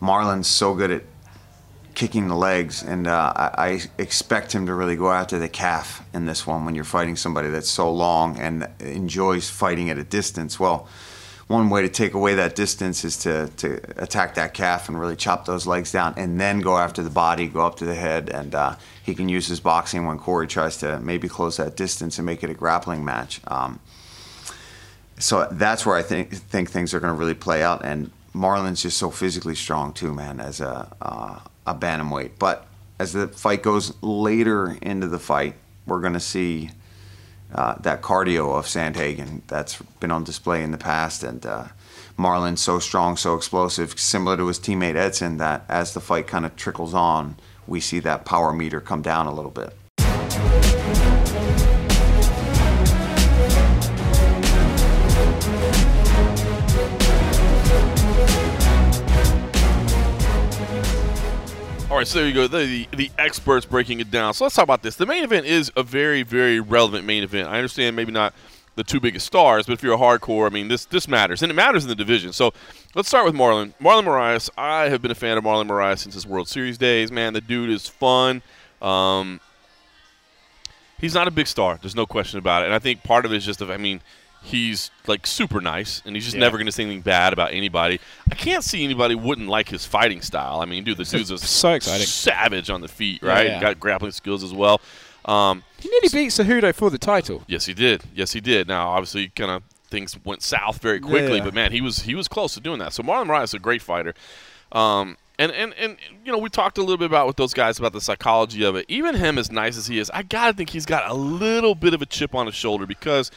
[0.00, 1.02] Marlon's so good at
[1.98, 6.26] kicking the legs, and uh, I, expect him to really go after the calf in
[6.26, 10.60] this one when you're fighting somebody that's so long and enjoys fighting at a distance.
[10.60, 10.88] Well,
[11.48, 15.16] one way to take away that distance is to, to attack that calf and really
[15.16, 18.30] chop those legs down and then go after the body, go up to the head,
[18.30, 22.16] and uh, he can use his boxing when Cory tries to maybe close that distance
[22.16, 23.40] and make it a grappling match.
[23.48, 23.80] Um,
[25.18, 27.84] so that's where I think think things are going to really play out.
[27.84, 32.32] And Marlon's just so physically strong too, man, as a uh, a bantamweight.
[32.38, 32.66] But
[32.98, 35.54] as the fight goes later into the fight,
[35.86, 36.70] we're going to see
[37.54, 41.64] uh, that cardio of Sandhagen that's been on display in the past, and uh,
[42.16, 45.36] Marlon's so strong, so explosive, similar to his teammate Edson.
[45.38, 49.26] That as the fight kind of trickles on, we see that power meter come down
[49.26, 49.74] a little bit.
[61.98, 62.46] Right, so there you go.
[62.46, 64.34] The, the experts breaking it down.
[64.34, 64.96] So let's talk about this.
[64.96, 67.48] The main event is a very very relevant main event.
[67.48, 68.34] I understand maybe not
[68.78, 69.66] the two biggest stars.
[69.66, 71.94] But if you're a hardcore, I mean, this this matters, and it matters in the
[71.94, 72.32] division.
[72.32, 72.52] So
[72.94, 73.74] let's start with Marlon.
[73.80, 74.48] Marlon Moraes.
[74.56, 77.12] I have been a fan of Marlon Moraes since his World Series days.
[77.12, 78.40] Man, the dude is fun.
[78.80, 79.40] Um,
[80.98, 81.78] he's not a big star.
[81.82, 82.66] There's no question about it.
[82.66, 84.00] And I think part of it is just, I mean,
[84.42, 86.40] he's like super nice, and he's just Yeah.
[86.40, 88.00] never going to say anything bad about anybody.
[88.30, 90.60] I can't see anybody wouldn't like his fighting style.
[90.60, 92.06] I mean, dude, this dude's a so exciting.
[92.06, 93.46] savage on the feet, right?
[93.46, 93.60] yeah.
[93.60, 94.80] Got grappling skills as well.
[95.24, 97.42] Um, He nearly beat Cejudo for the title.
[97.46, 98.04] yes, he did.
[98.14, 98.66] Yes, he did.
[98.68, 101.44] Now, obviously, kind of things went south very quickly, Yeah.
[101.44, 102.92] but man, he was he was close to doing that.
[102.94, 104.14] So Marlon Moraes is a great fighter.
[104.72, 107.78] Um, and, and, and you know we talked a little bit about with those guys
[107.78, 108.84] about the psychology of it.
[108.88, 111.94] Even him, as nice as he is, I gotta think he's got a little bit
[111.94, 113.30] of a chip on his shoulder because,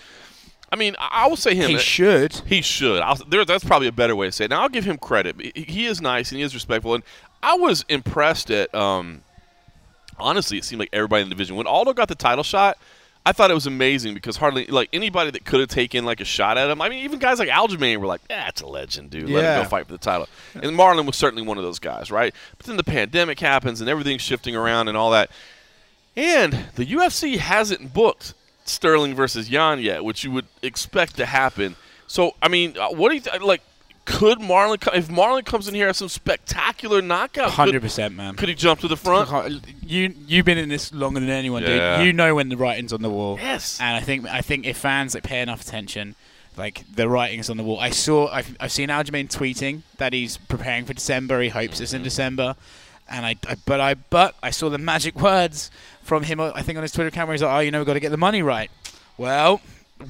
[0.72, 1.70] I mean, I will say him.
[1.70, 2.34] He should.
[2.46, 3.02] He should.
[3.02, 4.52] I'll, there, that's probably a better way to say it.
[4.52, 5.36] Now, I'll give him credit.
[5.56, 6.96] He, is nice and he is respectful.
[6.96, 7.04] And
[7.44, 9.22] I was impressed at, um,
[10.18, 11.58] honestly, it seemed like everybody in the division.
[11.58, 12.78] When Aldo got the title shot,
[13.26, 16.26] I thought it was amazing because hardly, like, anybody that could have taken, like, a
[16.26, 19.30] shot at him, I mean, even guys like Aljamain were like, "That's a legend, dude.
[19.30, 20.28] Let him go fight for the title.
[20.56, 22.34] And Marlon was certainly one of those guys, right?
[22.58, 25.30] But then the pandemic happens and everything's shifting around and all that.
[26.16, 28.34] And the UFC hasn't booked
[28.72, 31.76] Sterling versus Yan yet, which you would expect to happen.
[32.08, 33.62] So, I mean, uh, what do you th- like?
[34.04, 38.36] Could Marlon, co- if Marlon comes in here has some spectacular knockout, Hundred percent, man.
[38.36, 39.30] could he jump to the front?
[39.86, 41.98] You you've been in this longer than anyone, Yeah.
[41.98, 42.08] dude.
[42.08, 43.38] You know when the writing's on the wall.
[43.40, 43.80] Yes.
[43.80, 46.16] And I think I think if fans like pay enough attention,
[46.58, 47.80] like the writing's on the wall.
[47.80, 51.40] I saw I've, I've seen Aljamain tweeting that he's preparing for December.
[51.40, 51.98] He hopes it's Mm-hmm.
[51.98, 52.56] in December.
[53.08, 55.70] And I, I but I but I saw the magic words
[56.12, 56.42] from him.
[56.42, 58.10] I think on his Twitter account he's like, "Oh, you know, we've got to get
[58.10, 58.70] the money right."
[59.18, 59.62] Well,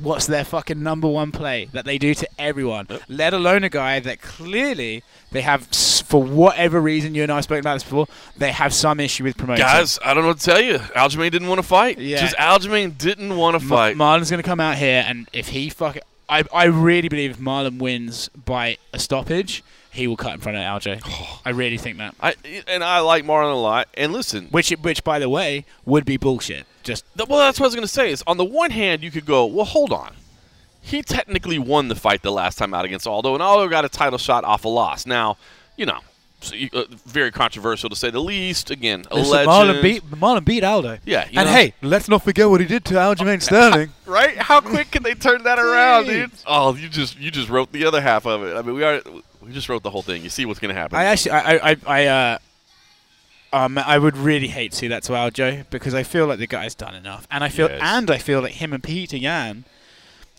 [0.02, 2.88] what's their fucking number one play that they do to everyone?
[3.08, 7.44] Let alone a guy that clearly they have, for whatever reason, you and I have
[7.44, 9.64] spoken about this before, they have some issue with promotion.
[9.64, 10.80] Guys, I don't know what to tell you.
[10.80, 12.00] Aljamain didn't want to fight.
[12.00, 12.20] Yeah.
[12.20, 13.96] Just Aljamain didn't want to Ma- fight.
[13.96, 17.38] Marlon's going to come out here, and if he fuck, I I really believe if
[17.38, 21.40] Marlon wins by a stoppage, he will cut in front of LJ.
[21.46, 22.16] I really think that.
[22.22, 22.36] I,
[22.68, 23.88] and I like Marlon a lot.
[23.96, 26.66] And listen, Which, which by the way, would be bullshit.
[26.84, 28.10] Just th- well, that's what I was going to say.
[28.12, 30.14] Is on the one hand, you could go, well, hold on.
[30.82, 33.90] He technically won the fight the last time out against Aldo, and Aldo got a
[33.90, 35.06] title shot off a loss.
[35.06, 35.38] Now,
[35.78, 36.00] you know,
[36.40, 38.72] so you, uh, very controversial to say the least.
[38.72, 39.50] Again, a Listen, legend.
[39.52, 40.98] Marlon beat Marlon beat Aldo.
[41.06, 43.92] Yeah, you and know- hey, let's not forget what he did to Aljamain Sterling.
[44.08, 44.36] right?
[44.40, 46.32] How quick can they turn that around, dude?
[46.48, 48.58] Oh, you just you just wrote the other half of it.
[48.58, 49.02] I mean, we are
[49.42, 50.24] we just wrote the whole thing.
[50.24, 50.98] You see what's going to happen.
[50.98, 52.38] I actually, I, I, I, uh,
[53.54, 56.48] um, I would really hate to see that to Aljo because I feel like the
[56.48, 57.82] guy's done enough, and I feel, Yes.
[57.84, 59.66] and I feel like him and Peter Yan,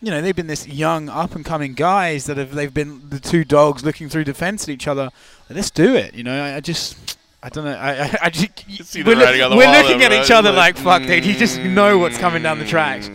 [0.01, 3.19] you know, they've been this young up and coming guys that have they've been the
[3.19, 5.09] two dogs looking through the fence at each other.
[5.49, 6.43] Let's do it, you know.
[6.43, 7.17] I, I just.
[7.45, 7.73] I don't know.
[7.73, 10.23] I, I, I just, we're, look- on the we're wall looking at right?
[10.23, 11.25] each other Like, like, fuck, dude.
[11.25, 13.09] You just know what's coming down the tracks.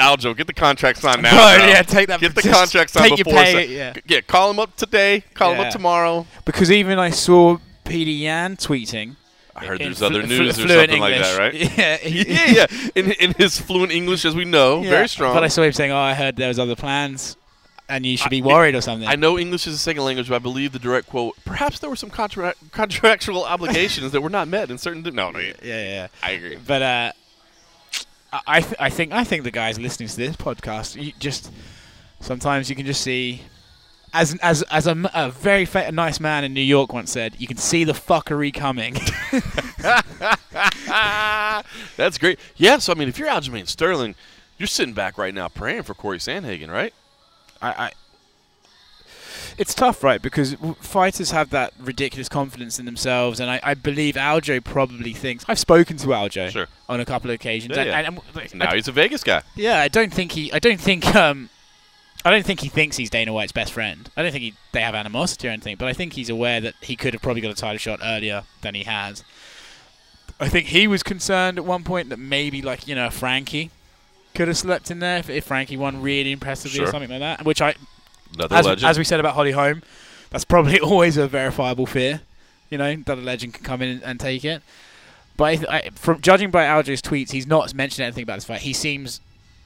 [0.00, 1.30] Aljo, get the contract signed now.
[1.56, 1.66] Bro.
[1.66, 3.32] yeah, take that- Get the contract signed before.
[3.34, 3.92] pay, Sa- yeah.
[4.06, 4.20] yeah.
[4.22, 5.22] Call him up today.
[5.34, 6.26] Call him up tomorrow.
[6.44, 9.16] Because even I saw Peter Yan tweeting.
[9.54, 11.54] I heard there's other news or something like that, right?
[11.78, 12.88] Yeah, yeah, yeah.
[12.94, 15.34] In, in his fluent English, as we know, Yeah, very strong.
[15.34, 17.36] But I saw him saying, "Oh, I heard there was other plans,
[17.88, 20.36] and you should be worried or something." I know English is a second language, but
[20.36, 21.34] I believe the direct quote.
[21.44, 25.02] Perhaps there were some contra- contractual obligations that were not met in certain.
[25.02, 26.06] No, no, yeah, Yeah, yeah.
[26.22, 26.56] I agree.
[26.64, 27.12] But uh,
[28.32, 31.50] I, I, th- I think, I think the guys listening to this podcast, you just
[32.20, 33.42] sometimes you can just see,
[34.12, 37.34] as as as a, a very fa- a nice man in New York once said,
[37.38, 38.94] you can see the fuckery coming.
[41.96, 42.38] That's great.
[42.56, 44.14] Yeah, so I mean, if you're Aljamain Sterling,
[44.58, 46.92] you're sitting back right now praying for Cory Sandhagen, right?
[47.62, 47.90] I, I
[49.60, 50.20] it's tough, right?
[50.20, 55.44] Because fighters have that ridiculous confidence in themselves, and I, I believe Aljo probably thinks.
[55.46, 56.66] I've spoken to Aljo Sure.
[56.88, 58.40] on a couple of occasions, Yeah, and, yeah.
[58.42, 59.42] and, Now he's a Vegas guy.
[59.54, 60.52] yeah, I don't think he.
[60.52, 61.14] I don't think.
[61.14, 61.50] Um,
[62.24, 64.10] I don't think he thinks he's Dana White's best friend.
[64.16, 66.74] I don't think he, they have animosity or anything, but I think he's aware that
[66.82, 69.22] he could have probably got a title shot earlier than he has.
[70.38, 73.70] I think he was concerned at one point that maybe, like you know, Frankie
[74.34, 76.88] could have slept in there if, if Frankie won really impressively Sure.
[76.88, 77.44] or something like that.
[77.44, 77.74] Which I,
[78.34, 78.86] Another as, legend.
[78.88, 79.82] as we said about Holly Holm,
[80.30, 82.20] that's probably always a verifiable fear.
[82.70, 84.62] You know that a legend can come in and, take it.
[85.36, 88.60] But I, I, from judging by Aljo's tweets, he's not mentioned anything about this fight.
[88.60, 89.20] He seems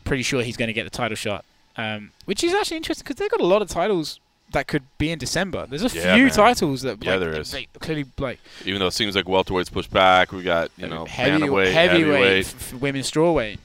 [0.04, 1.44] pretty sure he's going to get the title shot,
[1.76, 4.20] um, which is actually interesting because they've got a lot of titles
[4.52, 5.66] that could be in December.
[5.66, 6.32] There's a Yeah, few man.
[6.32, 7.50] titles that Yeah, like, there is.
[7.50, 11.04] They clearly like Even though it seems like welterweight's pushed back, we got you know
[11.04, 12.46] heavy, bantamweight, heavyweight, heavyweight.
[12.46, 13.58] f- f- women's strawweight.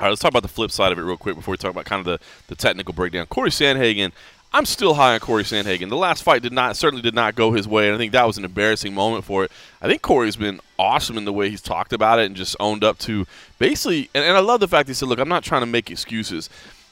[0.00, 1.70] All right, let's talk about the flip side of it real quick before we talk
[1.70, 3.26] about kind of the, the technical breakdown.
[3.26, 4.10] Cory Sandhagen,
[4.52, 5.88] I'm still high on Cory Sandhagen.
[5.88, 8.24] The last fight did not certainly did not go his way, and I think that
[8.24, 9.52] was an embarrassing moment for it.
[9.82, 12.84] I think Cory's been awesome in the way he's talked about it and just owned
[12.84, 13.26] up to
[13.58, 14.10] basically.
[14.14, 16.48] And, and I love the fact he said, "Look, I'm not trying to make excuses,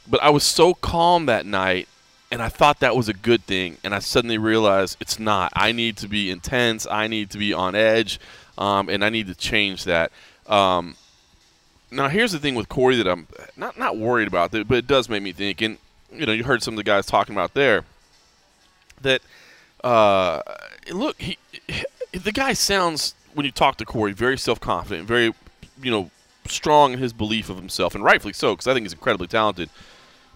[0.09, 1.89] but I was so calm that night."
[2.33, 5.53] And I thought that was a good thing, and I suddenly realized it's not.
[5.55, 6.87] I need to be intense.
[6.91, 8.19] I need to be on edge,
[8.57, 10.11] um, and I need to change that.
[10.47, 10.97] Um,
[11.93, 13.26] now, here's the thing with Cory that I'm
[13.57, 15.61] not not worried about, but it does make me think.
[15.61, 15.78] And
[16.12, 17.84] you know, you heard some of the guys talking about there
[19.03, 19.22] that
[19.84, 20.43] uh,
[20.90, 21.38] look, he
[22.12, 25.34] the guy sounds when you talk to Cory very self confident, very
[25.82, 26.11] you know
[26.47, 29.68] strong in his belief of himself, and rightfully so because I think he's incredibly talented.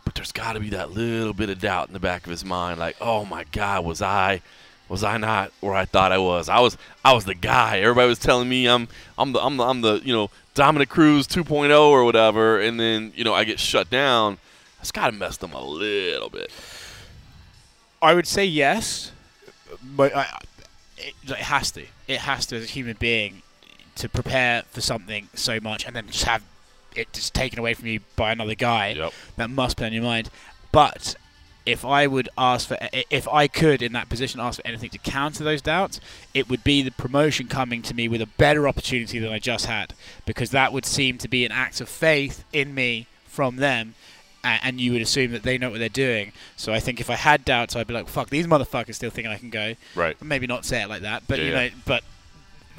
[0.04, 2.44] But there's got to be that little bit of doubt in the back of his
[2.44, 4.40] mind, like, oh my God, was I?
[4.88, 6.48] Was I not where I thought I was?
[6.48, 7.80] I was I was the guy.
[7.80, 11.26] Everybody was telling me I'm I'm the I'm the I'm the you know Dominick Cruz
[11.26, 14.38] 2.0 or whatever, and then you know I get shut down.
[14.78, 16.50] That's got to mess them a little bit.
[18.00, 19.10] I would say yes,
[19.82, 20.40] but I,
[20.98, 21.84] it, it has to.
[22.06, 23.42] It has to as a human being
[23.96, 26.42] to prepare for something so much and then just have
[26.94, 28.90] it just taken away from you by another guy.
[28.90, 29.12] Yep.
[29.36, 30.30] That must be on your mind.
[30.72, 31.16] But
[31.66, 32.78] if I would ask for,
[33.10, 36.00] if I could in that position ask for anything to counter those doubts,
[36.32, 39.66] it would be the promotion coming to me with a better opportunity than I just
[39.66, 39.92] had,
[40.24, 43.94] because that would seem to be an act of faith in me from them.
[44.44, 46.30] And you would assume that they know what they're doing.
[46.56, 49.32] So I think if I had doubts, I'd be like, "Fuck, these motherfuckers still thinking
[49.32, 50.16] I can go." Right.
[50.22, 51.52] Maybe not say it like that, but you Yeah.
[51.52, 52.04] know, but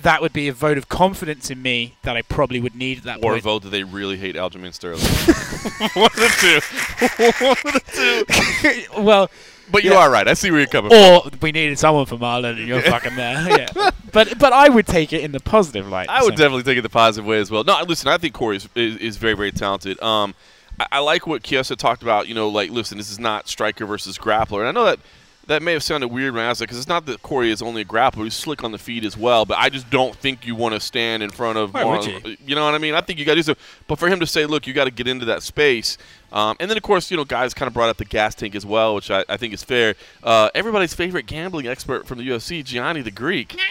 [0.02, 3.04] that would be a vote of confidence in me that I probably would need at
[3.04, 3.44] that Or point.
[3.44, 5.02] vote that they really hate Aljamain Sterling.
[5.94, 6.87] One of the two.
[7.00, 9.02] One of the two.
[9.02, 9.30] well,
[9.72, 9.98] But you Yeah.
[9.98, 10.28] are right.
[10.28, 11.00] I see where you're coming from.
[11.00, 13.46] or we needed someone for Marlon, and you're fucking there.
[13.76, 16.10] Yeah, but but I would take it in the positive light.
[16.10, 17.64] I would definitely take it the positive way as well.
[17.64, 20.02] No, listen, I think Cory is, is, is very, very talented.
[20.02, 20.34] Um,
[20.80, 22.28] I, I like what Chiesa talked about.
[22.28, 24.60] You know, like, listen, this is not striker versus grappler.
[24.60, 25.00] And I know that
[25.48, 27.62] that may have sounded weird when I asked it because it's not that Cory is
[27.62, 29.46] only a grappler; he's slick on the feet as well.
[29.46, 31.74] But I just don't think you want to stand in front of.
[31.74, 32.94] Why would Marlon- you know what I mean?
[32.96, 33.56] I think you got to do so.
[33.88, 35.98] But for him to say, "Look, you got to get into that space,"
[36.32, 38.56] um, and then of course, you know, guys kind of brought up the gas tank
[38.56, 39.96] as well, which I, I think is fair.
[40.24, 43.60] Uh, everybody's favorite gambling expert from the UFC, Gianni the Greek.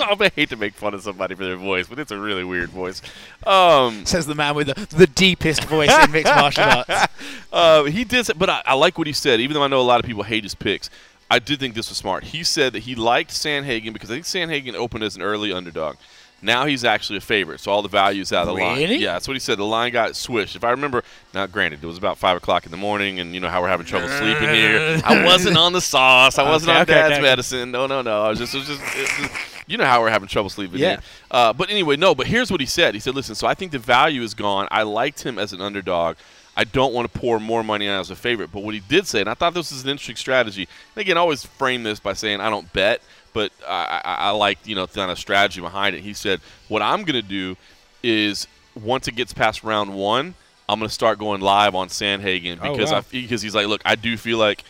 [0.00, 2.70] I hate to make fun of somebody for their voice, but it's a really weird
[2.70, 3.02] voice.
[3.46, 7.12] Um, Says the man with the, the deepest voice in mixed martial arts.
[7.52, 9.40] uh, he did, say, but I, I like what he said.
[9.40, 10.90] Even though I know a lot of people hate his picks,
[11.30, 12.24] I did think this was smart.
[12.24, 15.96] He said that he liked Sandhagen because I think Sandhagen opened as an early underdog.
[16.42, 18.80] Now he's actually a favorite, so all the value's out of the line.
[18.98, 19.58] Yeah, that's what he said.
[19.58, 20.56] The line got swished.
[20.56, 23.40] If I remember, now granted, it was about five o'clock in the morning, and you
[23.40, 25.00] know how we're having trouble sleeping here.
[25.04, 26.38] I wasn't on the sauce.
[26.38, 27.22] I wasn't Okay, on okay, Dad's okay.
[27.22, 27.70] medicine.
[27.70, 28.22] No, no, no.
[28.22, 28.80] I was just, it was just,
[29.18, 29.32] just
[29.66, 30.88] you know how we're having trouble sleeping Yeah.
[30.92, 31.00] here.
[31.30, 32.14] Uh, but anyway, no.
[32.14, 32.94] But here's what he said.
[32.94, 34.66] He said, "Listen, so I think the value is gone.
[34.70, 36.16] I liked him as an underdog.
[36.56, 38.50] I don't want to pour more money on as a favorite.
[38.52, 40.68] But what he did say, and I thought this was an interesting strategy.
[40.96, 43.00] And again, I always frame this by saying I don't bet,
[43.32, 46.02] but I, I, I like you know kind of strategy behind it.
[46.02, 47.56] He said, what I'm going to do
[48.02, 48.46] is
[48.80, 50.34] once it gets past round one,
[50.68, 52.98] I'm going to start going live on Sandhagen Oh, because wow.
[52.98, 54.64] I because he's like, look, I do feel like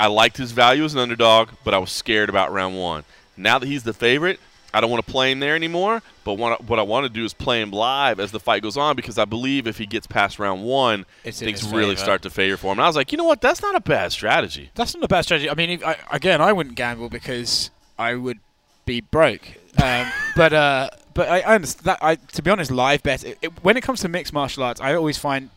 [0.00, 3.04] I liked his value as an underdog, but I was scared about round one.
[3.36, 4.40] Now that he's the favorite,
[4.74, 6.02] I don't want to play him there anymore.
[6.24, 8.62] But what I, what I want to do is play him live as the fight
[8.62, 12.22] goes on because I believe if he gets past round one, It's things really start
[12.22, 12.78] to favor for him.
[12.78, 13.40] And I was like, you know what?
[13.40, 14.70] That's not a bad strategy.
[14.74, 15.50] That's not a bad strategy.
[15.50, 18.38] I mean, I, again, I wouldn't gamble because I would
[18.84, 19.42] be broke.
[19.82, 21.98] Um, but uh, but I, I understand that.
[22.02, 23.24] I to be honest, live bet.
[23.24, 25.50] It, it, when it comes to mixed martial arts, I always find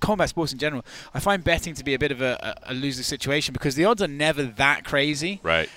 [0.00, 0.84] combat sports in general.
[1.14, 3.84] I find betting to be a bit of a, a, a losing situation because the
[3.84, 5.40] odds are never that crazy.
[5.42, 5.68] Right.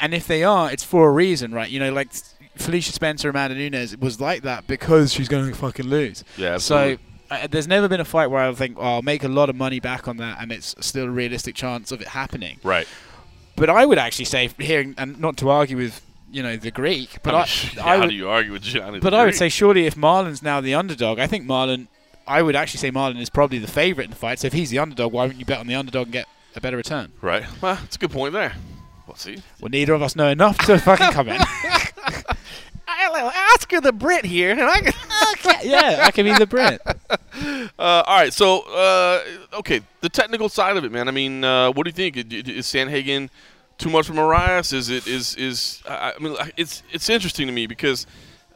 [0.00, 1.68] and if they are, it's for a reason, right?
[1.68, 2.12] You know, like
[2.56, 6.24] Felicia Spencer, Amanda Nunes was like that because she's going to fucking lose.
[6.36, 6.96] Yeah, absolutely.
[6.96, 9.48] So uh, there's never been a fight where I think, oh, I'll make a lot
[9.50, 12.58] of money back on that, and it's still a realistic chance of it happening.
[12.62, 12.88] Right.
[13.56, 16.00] But I would actually say, hearing and not to argue with
[16.32, 18.62] you know the Greek, but I I, mean, I how would, do you argue with
[18.62, 19.00] Johnny?
[19.00, 21.88] but I would say surely if Marlon's now the underdog, I think Marlon.
[22.26, 24.38] I would actually say Marlon is probably the favourite in the fight.
[24.38, 26.60] So if he's the underdog, why wouldn't you bet on the underdog and get a
[26.60, 27.10] better return?
[27.20, 27.42] right.
[27.60, 28.54] Well, it's a good point there.
[29.08, 31.42] Well, see, Well, neither of us know enough to fucking comment.
[33.08, 34.92] Oscar the Brit here, and I.
[35.62, 36.80] yeah, I can be the Brit.
[37.78, 39.22] Uh, all right, so uh,
[39.54, 41.08] okay, the technical side of it, man.
[41.08, 42.16] I mean, uh, what do you think?
[42.18, 43.30] I- Is Sandhagen
[43.78, 44.74] too much for Moraes?
[44.74, 45.80] Is it is is?
[45.88, 48.06] I I mean, it's it's interesting to me because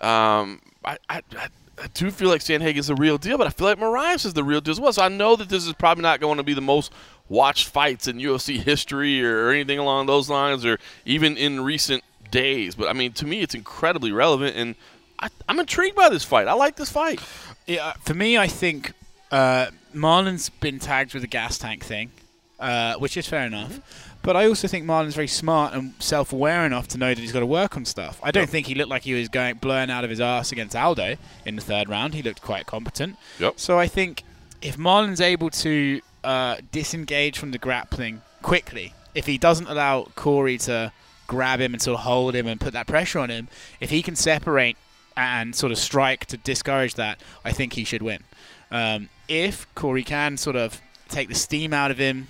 [0.01, 1.49] um, I, I I
[1.83, 4.45] I do feel like Sandhagen's the real deal, but I feel like Moraes is the
[4.45, 4.93] real deal as well.
[4.93, 6.93] So I know that this is probably not going to be the most
[7.29, 12.03] watched fights in UFC history or, or anything along those lines, or even in recent
[12.35, 12.74] days.
[12.74, 14.74] But I mean, to me, it's incredibly relevant, and
[15.20, 16.49] I, I'm intrigued by this fight.
[16.49, 17.20] I like this fight.
[17.66, 18.93] Yeah, for me, I think
[19.30, 22.11] uh, Marlon's been tagged with the gas tank thing,
[22.59, 23.80] uh, which is fair enough.
[24.22, 27.41] But I also think Marlon's very smart and self-aware enough to know that he's got
[27.41, 28.18] to work on stuff.
[28.22, 30.74] I don't think he looked like he was going blowing out of his ass against
[30.74, 32.14] Aldo in the third round.
[32.14, 33.16] He looked quite competent.
[33.39, 33.61] Yep.
[33.61, 34.22] So I think
[34.62, 40.57] if Marlon's able to uh, disengage from the grappling quickly, if he doesn't allow Cory
[40.59, 40.91] to
[41.27, 43.49] grab him and sort of hold him and put that pressure on him,
[43.81, 44.77] if he can separate
[45.16, 48.25] and sort of strike to discourage that, I think he should win.
[48.70, 52.29] Um, if Cory can sort of take the steam out of him,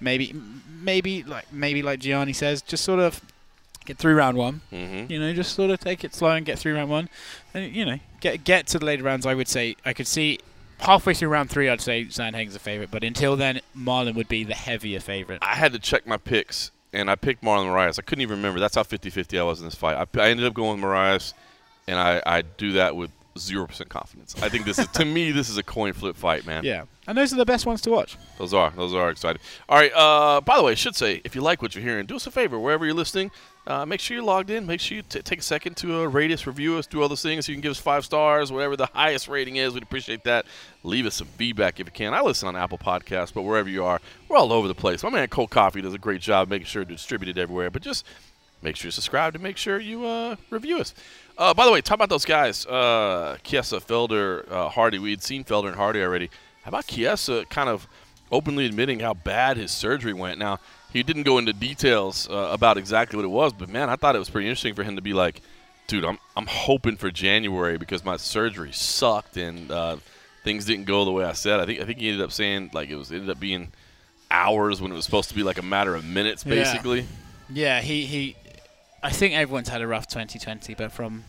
[0.00, 0.34] maybe,
[0.68, 3.20] maybe like maybe like Gianni says, just sort of
[3.84, 4.60] get through round one.
[4.72, 5.10] Mm-hmm.
[5.10, 7.08] You know, just sort of take it slow and get through round one,
[7.54, 9.26] and you know, get get to the later rounds.
[9.26, 10.40] I would say I could see
[10.78, 11.68] halfway through round three.
[11.68, 15.38] I'd say Sandhagen's a favorite, but until then, Marlon would be the heavier favorite.
[15.42, 17.98] I had to check my picks, and I picked Marlon Moraes.
[17.98, 18.60] I couldn't even remember.
[18.60, 19.96] That's how 50-50 I was in this fight.
[19.96, 21.34] I, I ended up going with Moraes,
[21.86, 24.34] and I, I do that with zero percent confidence.
[24.42, 26.64] I think this is to me this is a coin flip fight, man.
[26.64, 28.16] Yeah, and those are the best ones to watch.
[28.38, 29.42] Those are those are exciting.
[29.68, 29.92] All right.
[29.94, 32.26] Uh, by the way, I should say if you like what you're hearing, do us
[32.26, 33.30] a favor wherever you're listening.
[33.66, 34.64] Uh, make sure you're logged in.
[34.64, 37.22] Make sure you take a second to uh, rate us, review us, do all those
[37.22, 37.48] things.
[37.48, 39.74] You can give us five stars, whatever the highest rating is.
[39.74, 40.46] We'd appreciate that.
[40.84, 42.14] Leave us some feedback if you can.
[42.14, 45.02] I listen on Apple Podcasts, but wherever you are, we're all over the place.
[45.02, 47.68] My man Cold Coffee does a great job making sure to distribute it everywhere.
[47.70, 48.06] But just
[48.62, 50.94] make sure you subscribe to make sure you uh, review us.
[51.36, 55.00] Uh, by the way, talk about those guys, uh, Chiesa, Felder, uh, Hardy.
[55.00, 56.30] We had seen Felder and Hardy already.
[56.62, 57.88] How about Chiesa kind of
[58.30, 60.38] openly admitting how bad his surgery went?
[60.38, 60.60] Now,
[60.92, 64.16] he didn't go into details uh, about exactly what it was, but man, I thought
[64.16, 65.42] it was pretty interesting for him to be like,
[65.86, 69.96] dude, I'm, I'm hoping for January because my surgery sucked and uh,
[70.44, 71.60] things didn't go the way I said.
[71.60, 73.72] I think I think he ended up saying like it was ended up being
[74.30, 77.06] hours when it was supposed to be like a matter of minutes, basically.
[77.50, 78.36] Yeah, he he.
[79.02, 81.24] I think everyone's had a rough 2020, but from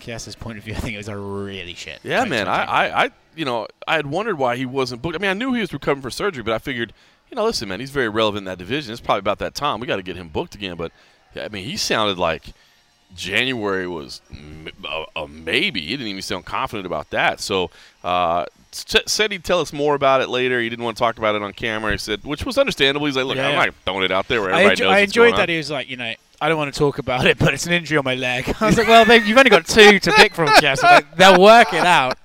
[0.00, 2.00] Chiesa's point of view, I think it was a really shit.
[2.02, 2.48] Yeah, man.
[2.48, 5.16] I, I, I, you know, I had wondered why he wasn't booked.
[5.16, 6.92] I mean, I knew he was recovering for surgery, but I figured,
[7.30, 8.92] you know, listen, man, he's very relevant in that division.
[8.92, 9.80] It's probably about that time.
[9.80, 10.76] We got to get him booked again.
[10.76, 10.92] But
[11.34, 12.44] yeah, I mean, he sounded like
[13.14, 14.20] January was
[14.84, 15.80] a, a maybe.
[15.82, 17.40] He didn't even sound confident about that.
[17.40, 17.70] So,
[18.04, 20.60] uh, said he'd tell us more about it later.
[20.60, 21.92] He didn't want to talk about it on camera.
[21.92, 23.06] He said, which was understandable.
[23.06, 23.64] He's like, look, Yeah, I'm yeah.
[23.66, 25.48] not throwing it out there where I, everybody enjo- knows I enjoyed that on.
[25.48, 27.72] he was like, you know, I don't want to talk about it, but it's an
[27.72, 28.54] injury on my leg.
[28.60, 30.84] I was like, well, you've only got two to pick from, Chiesa.
[30.84, 32.18] Like, they'll work it out.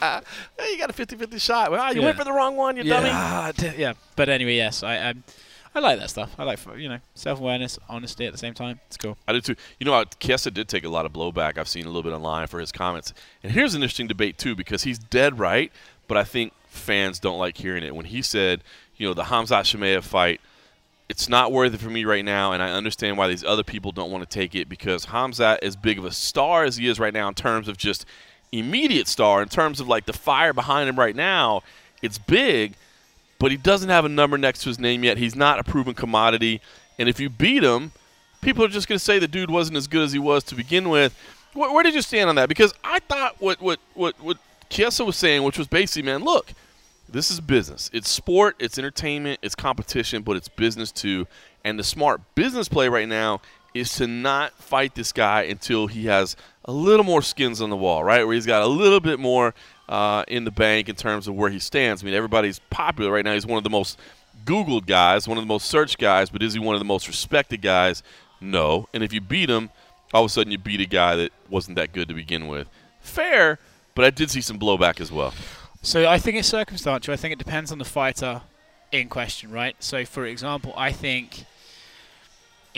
[0.58, 1.70] Hey, you got a 50-50 shot.
[1.70, 2.06] Well, you Yeah.
[2.06, 3.08] went for the wrong one, you dummy.
[3.08, 3.92] Yeah, d- yeah.
[4.16, 5.24] But anyway, yes, I um,
[5.74, 6.34] I like that stuff.
[6.38, 8.80] I like you know self awareness, honesty at the same time.
[8.86, 9.16] It's cool.
[9.28, 9.54] I do too.
[9.78, 11.58] You know, Chiesa did take a lot of blowback.
[11.58, 13.12] I've seen a little bit online for his comments.
[13.42, 15.70] And here's an interesting debate too, because he's dead right,
[16.08, 17.94] but I think fans don't like hearing it.
[17.94, 18.62] When he said,
[18.96, 20.40] you know, the Hamzat Chimaev fight,
[21.08, 23.92] it's not worth it for me right now, and I understand why these other people
[23.92, 26.98] don't want to take it because Hamzat, as big of a star as he is
[26.98, 28.04] right now in terms of just
[28.52, 31.62] immediate star, in terms of like the fire behind him right now,
[32.02, 32.74] it's big,
[33.38, 35.18] but he doesn't have a number next to his name yet.
[35.18, 36.60] He's not a proven commodity,
[36.98, 37.92] and if you beat him,
[38.40, 40.54] people are just going to say the dude wasn't as good as he was to
[40.54, 41.16] begin with.
[41.54, 42.48] Where, where did you stand on that?
[42.48, 44.38] Because I thought what what what what
[44.70, 46.52] Chiesa was saying, which was basically, man, look,
[47.08, 47.90] this is business.
[47.92, 51.26] It's sport, it's entertainment, it's competition, but it's business too.
[51.64, 53.40] And the smart business play right now
[53.74, 57.76] is to not fight this guy until he has a little more skins on the
[57.76, 58.24] wall, right?
[58.24, 59.54] Where he's got a little bit more
[59.88, 62.02] uh, in the bank in terms of where he stands.
[62.02, 63.34] I mean, everybody's popular right now.
[63.34, 63.98] He's one of the most
[64.44, 67.08] Googled guys, one of the most searched guys, but is he one of the most
[67.08, 68.02] respected guys?
[68.40, 68.88] No.
[68.92, 69.70] And if you beat him,
[70.12, 72.68] all of a sudden you beat a guy that wasn't that good to begin with.
[73.00, 73.58] Fair,
[73.94, 75.34] but I did see some blowback as well.
[75.82, 77.12] So I think it's circumstantial.
[77.14, 78.42] I think it depends on the fighter
[78.92, 79.76] in question, right?
[79.78, 81.44] So for example, I think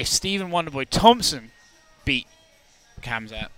[0.01, 1.51] if Stephen Wonderboy Thompson
[2.07, 2.26] beat
[3.03, 3.48] Hamzat,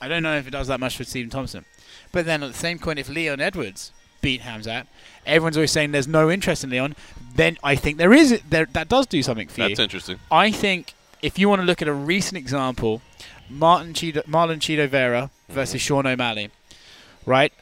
[0.00, 1.64] I don't know if it does that much for Stephen Thompson.
[2.12, 4.86] But then at the same point, if Leon Edwards beat Hamzat,
[5.26, 6.94] everyone's always saying there's no interest in Leon.
[7.34, 9.68] Then I think there is there that does do something for you.
[9.68, 10.20] That's interesting.
[10.30, 13.02] I think if you want to look at a recent example,
[13.50, 15.94] Martin Chito, Marlon Chito Vera versus mm-hmm.
[15.94, 16.50] Sean O'Malley,
[17.26, 17.52] right?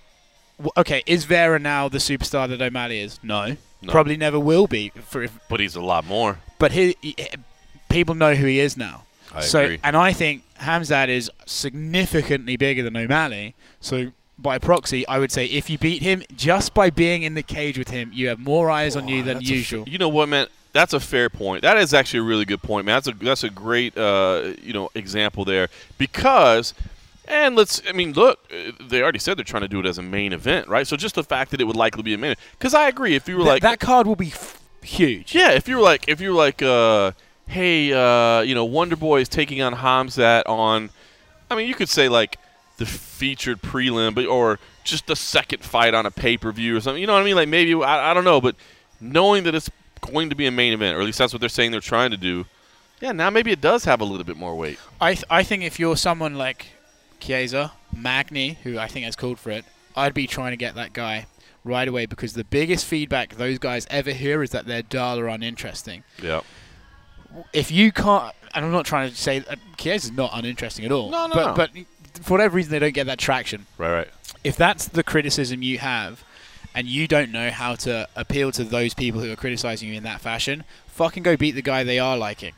[0.59, 3.19] W- okay, is Vera now the superstar that O'Malley is?
[3.23, 3.91] No, No.
[3.93, 4.91] probably never will be.
[5.09, 6.41] For if, But he's a lot more.
[6.59, 6.97] but he-
[7.91, 9.05] people know who he is now.
[9.33, 9.81] I so, agree.
[9.85, 13.55] and I think Hamzat is significantly bigger than O'Malley.
[13.81, 17.43] So, by proxy, I would say if you beat him just by being in the
[17.43, 19.87] cage with him, you have more eyes on you than usual.
[19.87, 20.47] you know what, man?
[20.73, 21.63] That's a fair point.
[21.63, 22.97] That is actually a really good point, man.
[22.97, 25.69] That's a that's a great uh, you know example there
[25.99, 26.75] because.
[27.29, 29.99] And let's, I mean, look, uh, they already said they're trying to do it as
[29.99, 30.85] a main event, right?
[30.85, 33.29] So just the fact that it would likely be a main Because I agree, if
[33.29, 35.33] you were Th- like, that card will be f- huge.
[35.33, 37.13] Yeah, if you were like, if you were like, uh,
[37.51, 40.91] hey, uh, you know, Wonder Boy is taking on Hamzat on,
[41.51, 42.39] I mean, you could say like
[42.79, 46.81] the featured prelim, but or just the second fight on a pay per view or
[46.81, 47.01] something.
[47.01, 47.37] You know what I mean?
[47.37, 48.57] Like maybe I, I don't know, but
[49.01, 49.71] knowing that it's
[50.01, 52.11] going to be a main event, or at least that's what they're saying they're trying
[52.11, 52.47] to do.
[53.01, 54.79] Yeah, now maybe it does have a little bit more weight.
[55.01, 56.67] I th- I think if you're someone like
[57.19, 59.65] Chiesa, Magny, who I think has called for it,
[59.97, 61.27] I'd be trying to get that guy
[61.65, 65.29] right away because the biggest feedback those guys ever hear is that they're dull or
[65.29, 66.05] uninteresting.
[66.23, 66.41] Yeah.
[67.53, 71.11] If you can't, and I'm not trying to say uh, is not uninteresting at all.
[71.11, 71.55] No, no, but, no.
[71.55, 73.67] But for whatever reason, they don't get that traction.
[73.79, 74.09] Right, right.
[74.45, 76.25] If that's the criticism you have,
[76.75, 80.03] and you don't know how to appeal to those people who are criticizing you in
[80.05, 82.53] that fashion, fucking go beat the guy they are liking,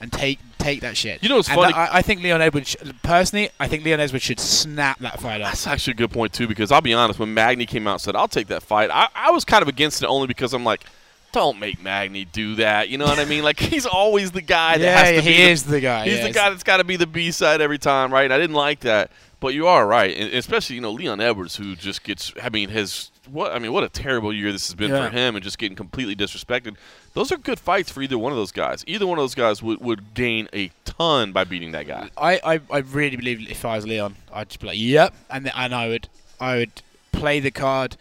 [0.00, 1.22] and take take that shit.
[1.22, 1.72] You know what's And funny?
[1.72, 5.20] that- I, I think Leon Edwards, sh- personally, I think Leon Edwards should snap that
[5.20, 5.48] fight up.
[5.48, 7.18] That's actually a good point too, because I'll be honest.
[7.18, 9.68] When Magny came out and said, "I'll take that fight," I, I was kind of
[9.68, 10.84] against it only because I'm like,
[11.32, 13.42] "Don't make Magny do that." You know what I mean?
[13.44, 16.04] Like he's always the guy that yeah, has to he be the- is the guy.
[16.08, 18.24] He's yeah, the guy that's got to be the B side every time, right?
[18.24, 19.10] And I didn't like that,
[19.40, 22.32] but you are right, and especially you know Leon Edwards, who just gets.
[22.42, 23.52] I mean, his what?
[23.52, 25.08] I mean, what a terrible year this has been Yeah.
[25.08, 26.76] for him, and just getting completely disrespected.
[27.12, 28.84] Those are good fights for either one of those guys.
[28.86, 32.08] Either one of those guys would, would gain a ton by beating that guy.
[32.16, 35.50] I, I, I really believe if I was Leon, I'd just be like, "Yep," and
[35.54, 36.08] and I would
[36.40, 37.96] I would play the card.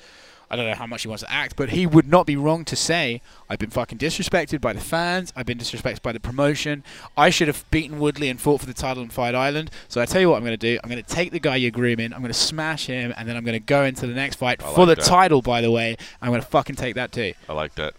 [0.51, 2.65] I don't know how much he wants to act, but he would not be wrong
[2.65, 5.31] to say, "I've been fucking disrespected by the fans.
[5.35, 6.83] I've been disrespected by the promotion.
[7.15, 9.69] I should have beaten Woodley and fought for the title on Fight Island.
[9.87, 10.79] So I tell you what, I'm going to do.
[10.83, 12.13] I'm going to take the guy you're grooming.
[12.13, 14.61] I'm going to smash him, and then I'm going to go into the next fight
[14.63, 15.05] I for like the that.
[15.05, 15.41] title.
[15.41, 17.33] By the way, I'm going to fucking take that too.
[17.47, 17.93] I like that.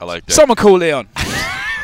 [0.00, 0.32] I like that.
[0.32, 1.08] Someone call Leon.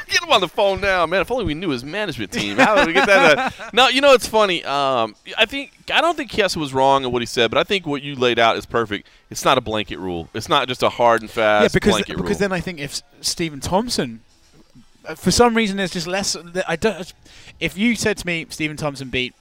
[0.09, 1.21] Get him on the phone now, man.
[1.21, 2.57] If only we knew his management team.
[2.59, 3.39] How did we get that?
[3.39, 4.65] uh, no, you know it's funny.
[4.65, 7.65] Um, I think I don't think Chiesa was wrong in what he said, but I
[7.65, 9.09] think what you laid out is perfect.
[9.31, 10.29] It's not a blanket rule.
[10.35, 12.49] It's not just a hard and fast yeah, because blanket because rule.
[12.49, 14.21] then I think if Stephen Thompson,
[15.07, 16.37] uh, for some reason, there's just less.
[16.67, 17.13] I don't.
[17.61, 19.35] If you said to me Stephen Thompson beat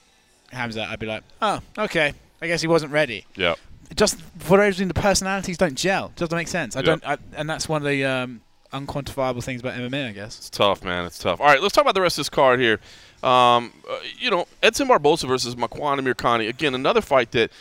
[0.51, 2.13] Hamza, I'd be like, oh, okay.
[2.41, 3.26] I guess he wasn't ready.
[3.36, 3.55] yeah,
[3.95, 6.11] Just for reason, the personalities don't gel.
[6.15, 6.76] Doesn't make sense.
[6.76, 6.86] I Yeah.
[6.86, 7.07] don't.
[7.07, 8.41] I, and that's one of the um,
[8.86, 10.38] unquantifiable things about MMA, I guess.
[10.38, 11.05] it's tough, man.
[11.05, 11.39] It's tough.
[11.39, 12.80] All right, let's talk about the rest of this card here.
[13.23, 16.47] Um, uh, you know, Edson Barbosa versus Makwan Amirkhani.
[16.47, 17.51] Again, another fight that,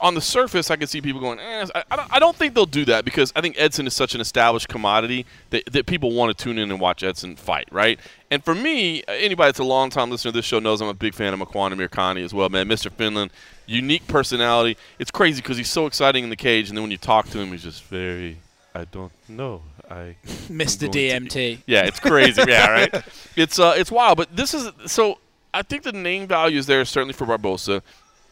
[0.00, 2.84] on the surface, I can see people going, eh, I, I, don't, think they'll do
[2.86, 6.44] that because I think Edson is such an established commodity that, that people want to
[6.44, 7.98] tune in and watch Edson fight, right?
[8.30, 11.14] And for me, anybody that's a long-time listener to this show knows I'm a big
[11.14, 12.68] fan of Makwan Amirkhani as well, man.
[12.68, 12.90] Mr.
[12.90, 13.30] Finland,
[13.66, 14.76] unique personality.
[14.98, 17.38] It's crazy because he's so exciting in the cage, and then when you talk to
[17.38, 18.38] him, he's just very,
[18.74, 19.62] I don't know.
[19.90, 20.16] I
[20.48, 20.80] Mr.
[20.82, 20.98] going to-
[21.38, 21.58] DMT.
[21.66, 22.42] yeah, it's crazy.
[22.46, 22.94] yeah, right.
[23.36, 24.18] It's uh, it's wild.
[24.18, 25.18] But this is so.
[25.52, 27.82] I think the name value is there certainly for Barbosa.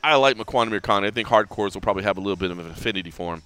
[0.05, 1.07] I like Makwan Amirkhani.
[1.07, 3.43] I think hardcores will probably have a little bit of an affinity for him.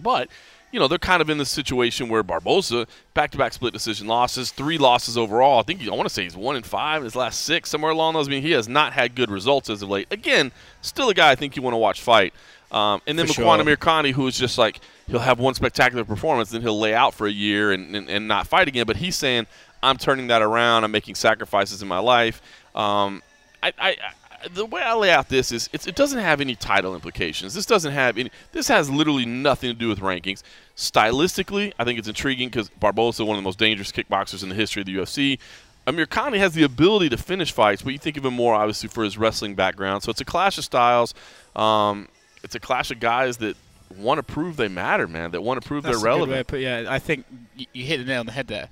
[0.00, 0.28] But
[0.72, 4.78] you know they're kind of in this situation where Barbosa back-to-back split decision losses, three
[4.78, 5.60] losses overall.
[5.60, 7.92] I think I want to say he's one in five in his last six, somewhere
[7.92, 8.28] along those.
[8.28, 10.08] I mean, he has not had good results as of late.
[10.10, 10.50] Again,
[10.82, 12.34] still a guy I think you want to watch fight.
[12.74, 13.76] Um, and then Makwan sure.
[13.76, 17.28] Amirkhani, who is just like he'll have one spectacular performance, then he'll lay out for
[17.28, 18.84] a year and, and, and not fight again.
[18.84, 19.46] But he's saying,
[19.80, 20.82] I'm turning that around.
[20.82, 22.42] I'm making sacrifices in my life.
[22.74, 23.22] Um,
[23.62, 26.56] I, I, I, the way I lay out this is it's, it doesn't have any
[26.56, 27.54] title implications.
[27.54, 28.32] This doesn't have any.
[28.50, 30.42] This has literally nothing to do with rankings.
[30.76, 34.54] Stylistically, I think it's intriguing because Barbosa, one of the most dangerous kickboxers in the
[34.56, 35.38] history of the UFC.
[35.86, 38.88] Amir Khan has the ability to finish fights, but you think of him more obviously
[38.88, 40.02] for his wrestling background.
[40.02, 41.14] So it's a clash of styles.
[41.54, 42.08] Um,
[42.44, 43.56] it's a clash of guys that
[43.96, 45.32] want to prove they matter, man.
[45.32, 46.46] That want to prove That's they're a good way relevant.
[46.48, 47.24] put- yeah, I think
[47.72, 48.68] you hit the nail on the head there.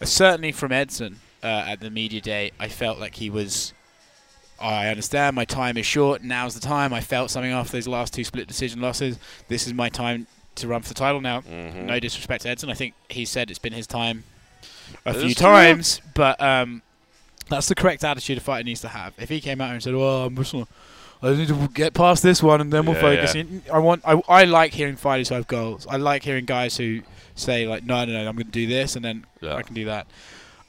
[0.00, 3.72] Uh, certainly from Edson uh, at the media day, I felt like he was.
[4.60, 6.22] I understand my time is short.
[6.22, 6.92] Now's the time.
[6.92, 9.18] I felt something after those last two split decision losses.
[9.48, 11.40] This is my time to run for the title now.
[11.40, 11.84] Mhm.
[11.84, 12.68] No disrespect to Edson.
[12.68, 14.24] I think he said it's been his time
[15.06, 16.82] a few times, but um,
[17.48, 19.14] that's the correct attitude a fighter needs to have.
[19.18, 20.54] If he came out and said, "Well, I'm just,
[21.22, 23.40] I need to get past this one and then we'll Yeah, focus," yeah.
[23.42, 24.02] in, I want.
[24.06, 25.86] I, I like hearing fighters who have goals.
[25.88, 27.02] I like hearing guys who
[27.34, 29.54] say like, "No, no, no, I'm going to do this and then Yeah.
[29.54, 30.06] I can do that."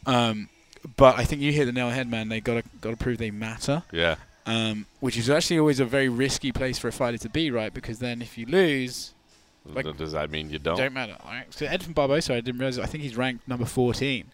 [0.06, 0.50] Um,
[0.98, 2.30] but I think you hit the nail on the head, man.
[2.30, 4.16] They got to got to prove they matter, Yeah.
[4.46, 7.74] um, which is actually always a very risky place for a fighter to be, right?
[7.74, 9.14] Because then if you lose,
[9.64, 10.76] Like- Does that mean you don't?
[10.76, 11.16] don't matter.
[11.24, 11.46] Right?
[11.52, 12.80] So Edson Barbosa, I didn't realize.
[12.80, 14.26] I think he's ranked number 14.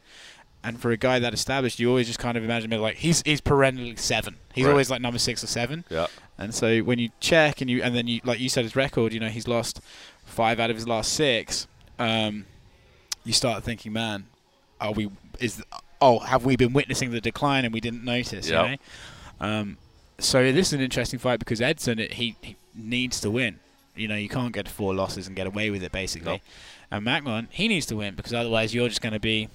[0.64, 3.22] And for a guy that established, you always just kind of imagine him like he's
[3.24, 4.36] he's perennially seven.
[4.54, 4.72] He's Right.
[4.72, 5.86] always like number six or seven.
[5.90, 6.08] Yeah.
[6.38, 9.14] And so when you check and you and then you like you said his record,
[9.14, 9.80] you know he's lost
[10.26, 11.68] five out of his last six.
[12.00, 12.46] Um,
[13.24, 14.26] you start thinking, man,
[14.82, 15.64] are we is
[16.02, 18.50] oh have we been witnessing the decline and we didn't notice?
[18.50, 18.66] Yep.
[18.66, 18.78] You know?
[19.40, 19.78] Um,
[20.20, 23.60] so this is an interesting fight because Edson it, he, he needs to win.
[23.96, 26.34] You know you can't get four losses and get away with it basically.
[26.34, 26.42] Nope.
[26.92, 29.50] And Makwan he needs to win because otherwise you're just going to be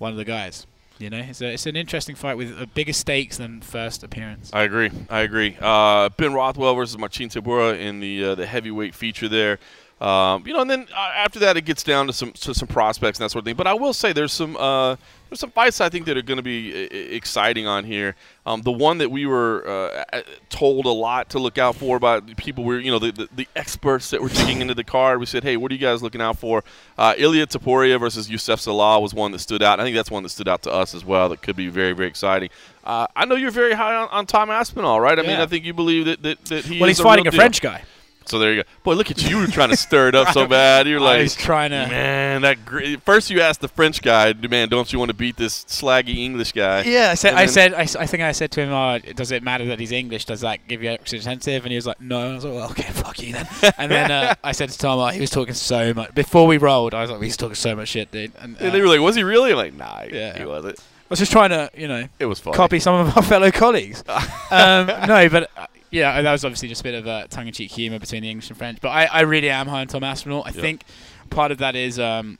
[0.00, 0.66] one of the guys.
[0.98, 4.50] You know, it's, a, it's an interesting fight with uh, bigger stakes than first appearance.
[4.52, 4.90] I agree.
[5.08, 5.56] I agree.
[5.58, 9.58] Uh, ben Rothwell versus Marcin Tybura in the uh, the heavyweight feature there.
[10.00, 12.68] Um, you know, and then uh, after that, it gets down to some to some
[12.68, 13.56] prospects and that sort of thing.
[13.56, 14.96] But I will say there's some uh,
[15.28, 18.16] there's some fights I think that are going to be uh, exciting on here.
[18.46, 22.20] Um, the one that we were uh, told a lot to look out for by
[22.20, 25.20] the people were you know the, the, the experts that were digging into the card.
[25.20, 26.64] We said, hey, what are you guys looking out for?
[26.96, 29.80] Uh, Ilya Topuria versus Youssef Zalal was one that stood out.
[29.80, 31.28] I think that's one that stood out to us as well.
[31.28, 32.48] That could be very very exciting.
[32.84, 35.18] Uh, I know you're very high on, on Tom Aspinall, right?
[35.18, 37.38] I mean, I think you believe that that, that he well, he's fighting a deal.
[37.38, 37.82] French guy.
[38.26, 38.68] So there you go.
[38.84, 39.30] Boy, look at you.
[39.30, 40.86] You were trying to stir it up so bad.
[40.86, 41.86] You're like, was trying to.
[41.88, 45.36] man, that gr- first you asked the French guy, man, don't you want to beat
[45.36, 46.82] this slaggy English guy?
[46.82, 47.34] Yeah, I said.
[47.34, 47.74] I said.
[47.74, 50.26] I, think I said to him, oh, "Does it matter that he's English?
[50.26, 52.54] Does that give you extra incentive?" And he was like, "No." And I was like,
[52.54, 53.48] well, "Okay, fuck you then."
[53.78, 56.58] and then uh, I said to Tom, oh, "He was talking so much before we
[56.58, 58.88] rolled." I was like, "He's talking so much shit, dude." And, uh, And they were
[58.88, 59.54] like, was he really?
[59.54, 60.38] Like, nah, Yeah.
[60.38, 60.78] he wasn't.
[60.78, 62.56] I was just trying to, you know, It was funny.
[62.56, 64.04] copy some of our fellow colleagues.
[64.52, 67.98] um, no, but uh, yeah, that was obviously just a bit of uh, tongue-in-cheek humour
[67.98, 68.78] between the English and French.
[68.80, 70.42] But I, I really am high on Tom Aspinall.
[70.44, 70.60] I Yeah.
[70.60, 70.84] think
[71.30, 72.38] part of that is um,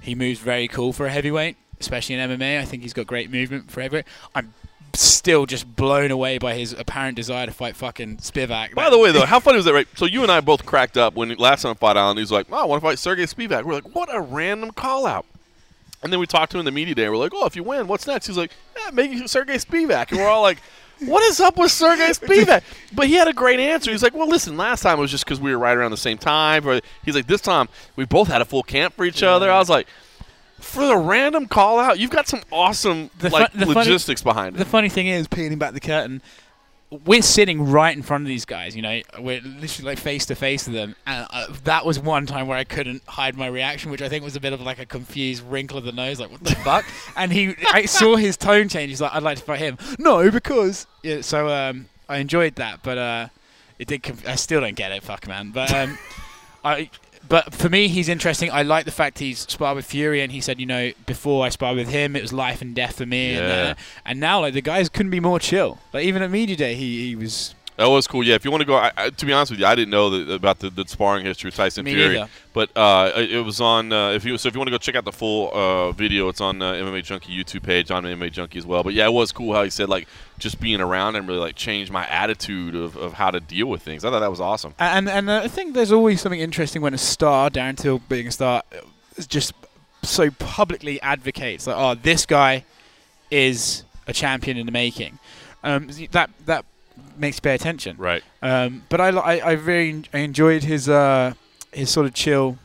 [0.00, 2.60] he moves very cool for a heavyweight, especially in MMA.
[2.60, 4.04] I think he's got great movement for heavyweight.
[4.34, 4.54] I'm
[4.94, 8.74] still just blown away by his apparent desire to fight fucking Spivak.
[8.74, 9.74] By the way, though, how funny was that?
[9.74, 9.88] Right.
[9.96, 12.18] So you and I both cracked up when last time on Fight Island.
[12.18, 14.70] He was like, "Oh, I want to fight Sergey Spivak." We're like, "What a random
[14.72, 15.26] call out."
[16.02, 17.08] And then we talked to him in the media day.
[17.08, 20.18] We're like, "Oh, if you win, what's next?" He's like, "Yeah, maybe Sergey Spivak." And
[20.20, 20.58] we're all like.
[21.00, 22.62] What is up with Sergey Spivak?
[22.94, 23.90] But he had a great answer.
[23.90, 25.96] He's like, "Well, listen, last time it was just because we were right around the
[25.96, 29.22] same time." Or he's like, "This time we both had a full camp for each
[29.22, 29.86] other." I was like,
[30.60, 34.56] "For the random call out, you've got some awesome The like the funny- logistics behind
[34.56, 36.20] it." The funny thing is, peeling back the curtain,
[36.90, 38.74] we're sitting right in front of these guys.
[38.74, 42.24] You know, we're literally like face to face with them, and uh, that was one
[42.26, 44.78] time where I couldn't hide my reaction, which I think was a bit of like
[44.78, 46.84] a confused wrinkle of the nose, like what the fuck.
[47.16, 48.90] And he, I saw his tone change.
[48.90, 51.20] He's like, "I'd like to fight him." No, because yeah.
[51.20, 53.28] So um, I enjoyed that, but uh,
[53.78, 54.02] it did.
[54.02, 55.50] Conf- I still don't get it, fuck man.
[55.50, 55.98] But um,
[56.64, 56.90] I.
[57.28, 58.50] But for me, he's interesting.
[58.50, 61.50] I like the fact he's sparred with Fury, and he said, you know, before I
[61.50, 63.34] sparred with him, it was life and death for me.
[63.34, 63.74] And, uh,
[64.04, 65.78] and now, like the guys couldn't be more chill.
[65.92, 67.54] Like even at media day, he, he was.
[67.78, 68.24] That was cool.
[68.24, 69.90] Yeah, if you want to go, I, I, to be honest with you, I didn't
[69.90, 72.30] know that, about the, the sparring history of Tyson Me Fury, neither.
[72.52, 73.92] but uh, it was on.
[73.92, 76.28] Uh, if you so, if you want to go check out the full uh, video,
[76.28, 78.82] it's on uh, MMA Junkie YouTube page on MMA Junkie as well.
[78.82, 80.08] But yeah, it was cool how he said like
[80.40, 83.82] just being around and really like changed my attitude of, of how to deal with
[83.82, 84.04] things.
[84.04, 84.74] I thought that was awesome.
[84.80, 88.26] And and uh, I think there's always something interesting when a star, Darren Till being
[88.26, 88.64] a star,
[89.28, 89.52] just
[90.02, 92.64] so publicly advocates like, oh, this guy
[93.30, 95.20] is a champion in the making.
[95.62, 96.64] Um, that that
[97.20, 97.96] makes you pay attention.
[97.98, 98.22] Right.
[98.42, 101.34] Um, but I, I, I very en- I enjoyed his uh,
[101.72, 102.58] his sort of chill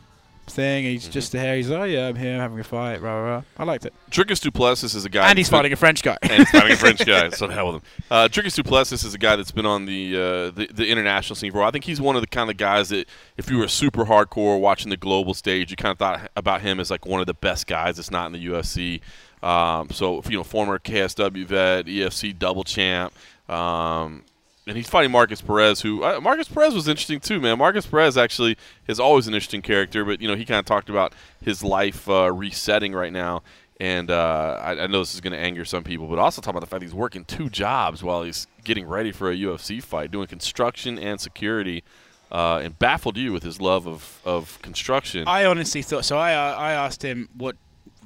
[0.47, 0.83] thing.
[0.83, 1.11] He's Mm-hmm.
[1.13, 1.55] just there.
[1.55, 3.01] He's like, oh yeah, I'm here having a fight.
[3.01, 3.41] Rah, rah, rah.
[3.57, 3.93] I liked it.
[4.11, 6.17] Dricus Du Plessis is a guy, and he's fighting a French guy.
[6.21, 7.29] and he's fighting a French guy.
[7.29, 7.81] So the hell with him.
[8.11, 10.19] Uh, Dricus Du Plessis is a guy that's been on the, uh,
[10.51, 11.59] the the international scene for.
[11.59, 11.69] a while.
[11.69, 14.59] I think he's one of the kind of guys that, if you were super hardcore
[14.59, 17.33] watching the global stage, you kind of thought about him as like one of the
[17.33, 18.99] best guys that's not in the UFC.
[19.41, 23.13] Um, so you know, former KSW vet, EFC double champ.
[23.49, 24.23] Um,
[24.65, 27.57] and he's fighting Markus Perez, who uh, Markus Perez was interesting too, man.
[27.57, 28.57] Markus Perez actually
[28.87, 32.09] is always an interesting character, but you know he kind of talked about his life
[32.09, 33.43] uh, resetting right now,
[33.79, 36.51] and uh, I, I know this is going to anger some people, but also talk
[36.51, 40.11] about the fact he's working two jobs while he's getting ready for a UFC fight,
[40.11, 41.83] doing construction and security,
[42.31, 45.27] uh, and baffled you with his love of, of construction.
[45.27, 46.17] I honestly thought so.
[46.17, 47.57] I uh, I asked him what.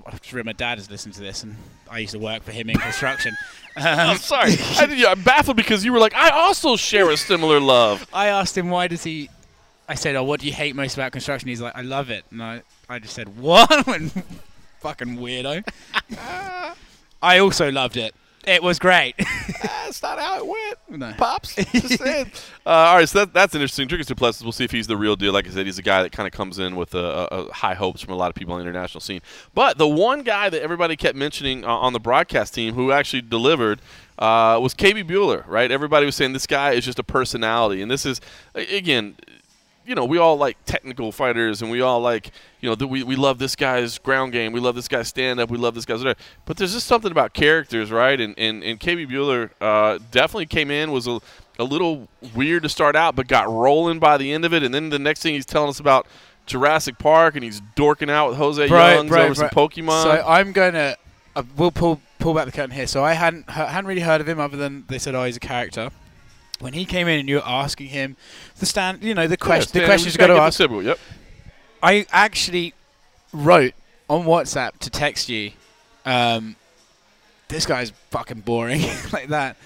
[0.08, 1.55] I'm sure my dad has listened to this, and
[1.91, 3.36] I used to work for him in construction.
[3.76, 7.60] I'm Um, sorry, I, I'm baffled because you were like, I also share a similar
[7.60, 8.08] love.
[8.14, 9.30] I asked him why does he.
[9.89, 12.24] I said, "Oh, what do you hate most about construction?" He's like, "I love it,"
[12.32, 14.12] and I, I just said, "What?" And
[14.80, 15.64] fucking weirdo.
[17.22, 18.14] I also loved it.
[18.48, 19.16] It was great.
[19.62, 21.00] That's not how it went.
[21.00, 21.14] no.
[21.18, 21.56] Pops.
[21.72, 22.32] Just saying.
[22.66, 23.89] Uh, all right, so that, that's interesting.
[23.89, 25.34] Dricus Du Plessis, we'll see if he's the real deal.
[25.34, 27.74] Like I said, he's a guy that kind of comes in with a, uh, high
[27.74, 29.20] hopes from a lot of people on the international scene.
[29.54, 33.22] But the one guy that everybody kept mentioning uh, on the broadcast team who actually
[33.22, 33.82] delivered
[34.18, 35.70] uh, was KB Bhullar, right?
[35.70, 37.82] Everybody was saying this guy is just a personality.
[37.82, 38.22] And this is,
[38.56, 39.18] again,
[39.88, 43.03] you know, we all like technical fighters, and we all like, you know, th- we,
[43.03, 45.85] we love this guy's ground game, we love this guy's stand up, we love this
[45.85, 46.19] guy's whatever.
[46.45, 48.19] But there's just something about characters, right?
[48.19, 51.21] And and, and KB Bhullar uh, definitely came in was a,
[51.57, 54.61] a little weird to start out, but got rolling by the end of it.
[54.61, 56.05] And then the next thing he's telling us about
[56.45, 58.67] Jurassic Park, and he's dorking out with Jose
[58.97, 60.03] Youngs over some Pokemon.
[60.03, 60.95] So I'm gonna.
[61.33, 62.88] Uh, we'll pull pull back the curtain here.
[62.88, 65.39] So I hadn't hadn't really heard of him other than they said, "Oh, he's a
[65.39, 65.91] character."
[66.60, 68.18] When he came in and you were asking him
[68.60, 70.58] the stand, you know, the question, the questions you got to ask.
[70.58, 70.99] Sibyl, Yep.
[71.84, 72.74] I actually
[73.32, 73.74] wrote
[74.10, 75.51] on WhatsApp to text you,
[76.05, 76.55] um,
[77.49, 78.82] this guy's fucking boring
[79.14, 79.58] like that.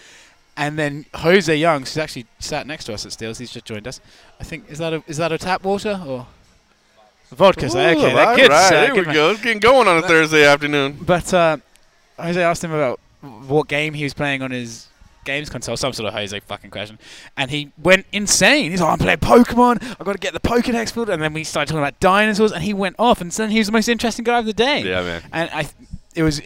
[0.57, 3.87] And then Jose Young, who's actually sat next to us at Steels, he's just joined
[3.87, 4.01] us.
[4.39, 6.27] I think is that a, is that a tap water or
[7.31, 7.69] vodka?
[7.69, 8.49] So, okay, Ooh, that good.
[8.49, 9.31] right, sir, there we go.
[9.31, 10.97] It's getting going on a Thursday afternoon.
[11.01, 11.57] But uh,
[12.19, 14.87] Jose asked him about what game he was playing on his
[15.25, 16.97] games console, some sort of Jose fucking question,
[17.37, 18.71] and he went insane.
[18.71, 19.83] He's like, "I'm playing Pokemon.
[19.99, 22.63] I've got to get the Pokedex filled." And then we started talking about dinosaurs, and
[22.63, 23.21] he went off.
[23.21, 24.81] And then he was the most interesting guy of the day.
[24.81, 25.21] Yeah, man.
[25.31, 25.69] And I,
[26.15, 26.39] it was.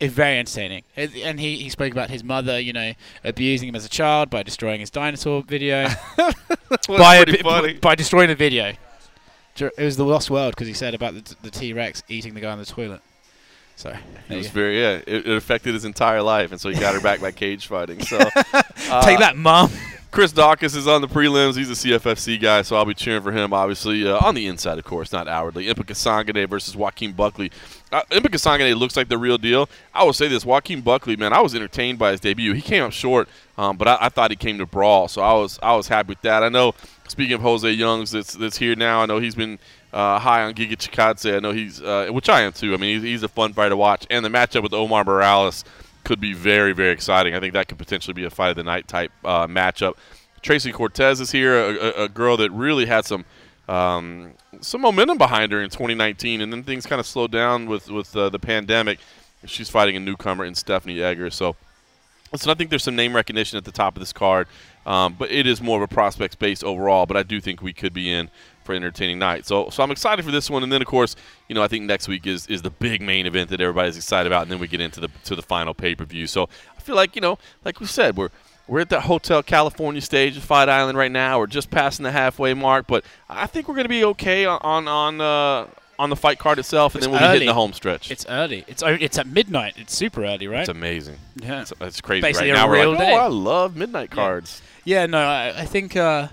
[0.00, 2.92] It, very entertaining, It- and he, he spoke about his mother, you know,
[3.22, 5.86] abusing him as a child by destroying his dinosaur video,
[6.88, 7.74] by a funny.
[7.74, 8.72] by destroying the video.
[9.56, 12.40] It was the Lost World because he said about the, the T Rex eating the
[12.40, 13.00] guy on the toilet.
[13.76, 13.96] So
[14.28, 15.00] It was very yeah.
[15.06, 18.00] It, it affected his entire life, and so he got her back by cage fighting.
[18.00, 18.18] So
[18.52, 19.70] uh, take that, mom.
[20.12, 21.56] Chris Dawkins is on the prelims.
[21.56, 24.78] He's a CFFC guy, so I'll be cheering for him, obviously, uh, on the inside,
[24.78, 25.68] of course, not outwardly.
[25.68, 27.50] Impa Kasanganay versus Joaquin Buckley.
[27.90, 29.70] Uh, Impa Kasanganay looks like the real deal.
[29.94, 32.52] I will say this Joaquin Buckley, man, I was entertained by his debut.
[32.52, 35.32] He came up short, um, but I, I thought he came to brawl, so I
[35.32, 36.42] was I was happy with that.
[36.42, 36.74] I know,
[37.08, 39.58] speaking of Jose Youngs that's, that's here now, I know he's been
[39.92, 41.36] uh, high on Giga Chikadze.
[41.36, 42.74] I know he's, uh, which I am too.
[42.74, 44.06] I mean, he's, he's a fun fighter to watch.
[44.10, 45.64] And the matchup with Omar Morales
[46.04, 47.34] could be very, very exciting.
[47.34, 49.94] I think that could potentially be a fight of the night type uh, matchup.
[50.40, 53.24] Tracy Cortez is here, a, a, girl that really had some
[53.68, 57.88] um, some momentum behind her in 2019, and then things kind of slowed down with
[57.88, 58.98] with uh, the pandemic.
[59.44, 61.56] She's fighting a newcomer in Stephanie Egger, so.
[62.32, 64.48] Listen, I think there's some name recognition at the top of this card,
[64.86, 67.04] um, but it is more of a prospects base overall.
[67.04, 68.30] But I do think we could be in
[68.64, 69.46] for entertaining night.
[69.46, 70.62] So, so I'm excited for this one.
[70.62, 71.16] And then, of course,
[71.48, 74.26] you know, I think next week is, is the big main event that everybody's excited
[74.30, 76.26] about, and then we get into the to the final pay per view.
[76.26, 78.30] So I feel like you know, like we said, we're
[78.68, 81.38] we're at that Hotel California stage of Fight Island right now.
[81.38, 84.58] We're just passing the halfway mark, but I think we're going to be okay on
[84.62, 85.66] on on, uh,
[85.98, 87.46] on the fight card itself, and It's then we'll be hitting early.
[87.46, 88.10] the home stretch.
[88.10, 88.64] It's early.
[88.68, 89.74] It's it's at midnight.
[89.76, 90.60] It's super early, right?
[90.60, 91.16] It's amazing.
[91.36, 91.62] yeah.
[91.62, 92.68] It's, it's crazy Basically right now.
[92.68, 93.12] We're like, day.
[93.14, 94.62] oh, I love midnight cards.
[94.84, 96.28] Yeah, no, I, I think uh,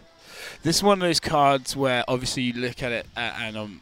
[0.64, 3.82] this is one of those cards where obviously you look at it uh, and on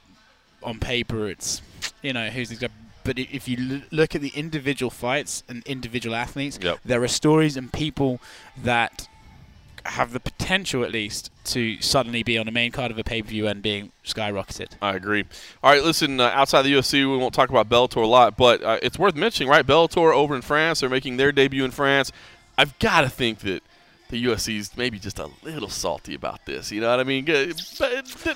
[0.63, 1.61] on paper it's
[2.01, 2.67] you know who's the guy.
[3.03, 6.80] But if you look at the individual fights and individual athletes, Yep.
[6.84, 8.19] there are stories and people
[8.61, 9.07] that
[9.86, 13.21] have the potential, at least, to suddenly be on the main card of a pay
[13.21, 14.71] per view and being skyrocketed.
[14.82, 15.23] I agree.
[15.63, 16.19] All right, listen.
[16.19, 19.15] Uh, outside the UFC, we won't talk about Bellator a lot, but uh, it's worth
[19.15, 19.65] mentioning, right?
[19.65, 22.11] Bellator over in France, they're making their debut in France.
[22.57, 23.63] I've got to think that
[24.09, 26.71] the UFC is maybe just a little salty about this.
[26.71, 27.25] You know what I mean?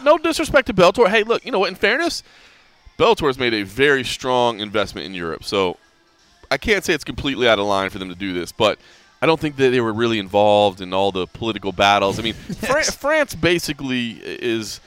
[0.03, 1.07] No disrespect to Bellator.
[1.07, 1.45] Hey, look.
[1.45, 1.69] You know what?
[1.69, 2.23] In fairness,
[2.97, 5.77] Bellator has made a very strong investment in Europe, so
[6.49, 8.79] I can't say it's completely out of line for them to do this, but.
[9.23, 12.17] I don't think that they were really involved in all the political battles.
[12.17, 14.79] I mean, Fran- France basically is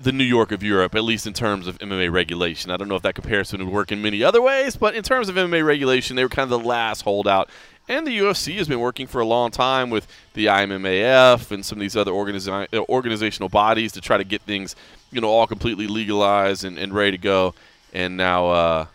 [0.00, 2.70] the New York of Europe, at least in terms of MMA regulation.
[2.70, 5.28] I don't know if that comparison would work in many other ways, but in terms
[5.28, 7.50] of MMA regulation, they were kind of the last holdout.
[7.88, 11.78] And the UFC has been working for a long time with the IMMAF and some
[11.78, 14.76] of these other organiza- uh, organizational bodies to try to get things,
[15.10, 17.54] you know, all completely legalized and, and ready to go.
[17.94, 18.86] And now, uh,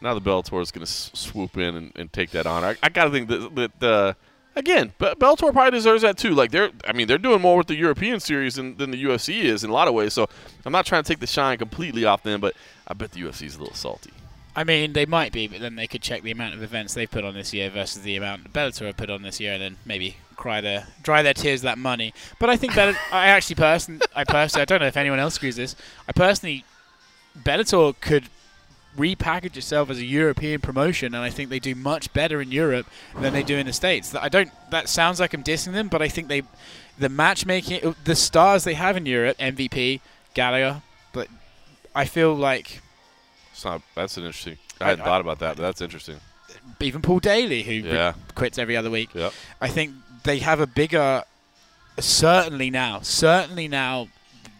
[0.00, 2.64] now the Bellator is going to swoop in and, and take that on.
[2.64, 4.14] I, I got to think that, that uh,
[4.56, 6.34] again, Be- Bellator probably deserves that too.
[6.34, 9.44] Like they're, I mean, they're doing more with the European series than, than the UFC
[9.44, 10.14] is in a lot of ways.
[10.14, 10.28] So
[10.66, 12.56] I'm not trying to take the shine completely off them, but
[12.88, 14.10] I bet the UFC is a little salty.
[14.54, 17.10] I mean, they might be, but then they could check the amount of events they've
[17.10, 19.76] put on this year versus the amount Bellator have put on this year, and then
[19.86, 22.12] maybe cry their dry their tears that money.
[22.38, 25.38] But I think Bellator, I actually person, I personally, I don't know if anyone else
[25.38, 25.74] agrees this.
[26.06, 26.64] I personally,
[27.42, 28.28] Bellator could
[28.96, 32.86] repackage itself as a European promotion, and I think they do much better in Europe
[33.18, 34.14] than they do in the states.
[34.14, 34.50] I don't.
[34.70, 36.42] That sounds like I'm dissing them, but I think they,
[36.98, 40.00] the matchmaking, the stars they have in Europe, MVP,
[40.34, 40.82] Gallagher,
[41.14, 41.28] but
[41.94, 42.81] I feel like
[43.62, 44.58] It's not, that's an interesting.
[44.80, 46.16] I hadn't I- thought about that, but that's interesting.
[46.80, 48.14] even Paul Daly, who Yeah.
[48.34, 49.10] quits every other week.
[49.14, 49.32] Yep.
[49.60, 49.92] I think
[50.24, 51.22] they have a bigger,
[52.00, 54.08] certainly now, certainly now,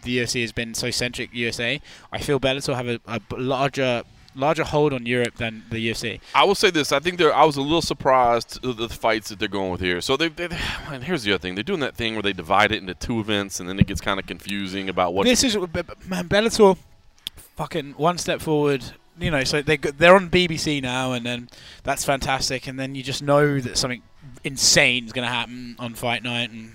[0.02, 1.80] the UFC has been so centric USA.
[2.12, 4.02] I feel Bellator have a larger,
[4.36, 6.20] larger hold on Europe than the UFC.
[6.34, 7.34] I will say this: I think they're.
[7.34, 10.00] I was a little surprised at the fights that they're going with here.
[10.00, 10.48] So they, they
[10.90, 13.20] and here's the other thing: they're doing that thing where they divide it into two
[13.20, 15.24] events, and then it gets kind of confusing about what.
[15.24, 15.56] This is
[16.06, 16.76] man, Bellator,
[17.56, 18.84] fucking one step forward.
[19.18, 21.48] You know, so they they're on BBC now, and then
[21.82, 22.66] that's fantastic.
[22.66, 24.02] And then you just know that something
[24.44, 26.72] insane is going to happen on fight night, and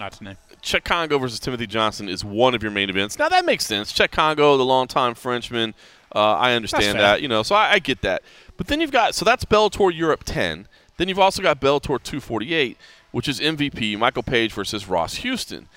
[0.00, 0.34] I don't know.
[0.62, 3.18] Cheick Kongo versus Timothy Johnson is one of your main events.
[3.18, 3.92] Now that makes sense.
[3.92, 5.74] Cheick Kongo, the longtime Frenchman,
[6.14, 7.22] uh, I understand that.
[7.22, 8.22] You know, so I, I get that.
[8.56, 10.68] But then you've got so that's Bellator Europe 10.
[10.96, 12.76] Then you've also got Bellator 248,
[13.10, 15.68] which is MVP Michael Page versus Ross Houston.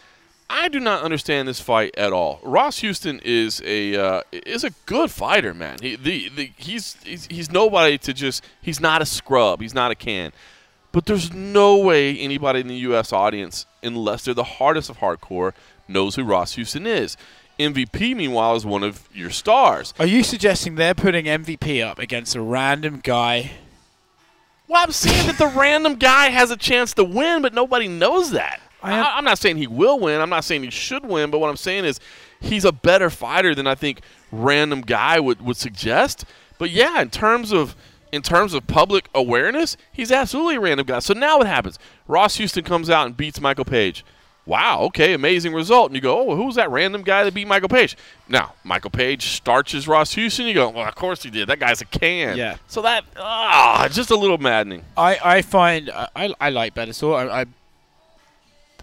[0.56, 2.40] I do not understand this fight at all.
[2.44, 5.80] Ross Houston is a uh, is a good fighter, man.
[5.82, 9.62] He the, the he's, he's he's nobody to just he's not a scrub.
[9.62, 10.32] He's not a can.
[10.92, 13.12] But there's no way anybody in the U.S.
[13.12, 15.54] audience, unless they're the hardest of hardcore,
[15.88, 17.18] knows who Ross Houston is.
[17.60, 19.96] MVP, meanwhile, is one of your stars.
[19.98, 23.54] Are you suggesting they're putting MVP up against a random guy?
[24.68, 28.30] Well, I'm saying that the random guy has a chance to win, but nobody knows
[28.32, 28.62] that.
[28.84, 30.22] I am- I, I'm not saying he will win.
[30.22, 32.00] I'm not saying he should win, but what I'm saying is
[32.40, 36.26] he's a better fighter than I think random guy would, would suggest.
[36.58, 37.76] But yeah, in terms of
[38.12, 41.00] in terms of public awareness, he's absolutely a random guy.
[41.00, 41.80] So now what happens?
[42.08, 44.06] Ross Houston comes out and beats Michael Page.
[44.46, 45.88] Wow, okay, amazing result.
[45.90, 47.96] And you go, oh, who's that random guy that beat Michael Page?
[48.28, 50.46] Now, Michael Page starches Ross Houston.
[50.46, 51.48] You go, well, of course he did.
[51.48, 52.38] That guy's a can.
[52.38, 52.58] Yeah.
[52.68, 54.84] So that, ah, just a little maddening.
[54.98, 57.16] I, I find I, I, I like Bellator.
[57.32, 57.46] I, I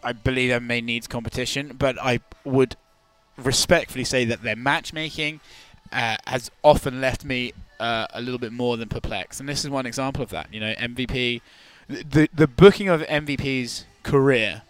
[0.02, 2.76] I believe MMA needs competition, but I would
[3.36, 5.40] respectfully say that their matchmaking
[5.92, 9.40] uh, has often left me uh, a little bit more than perplexed.
[9.40, 10.52] And this is one example of that.
[10.52, 11.40] You know, MVP,
[11.88, 14.62] the the booking of MVP's career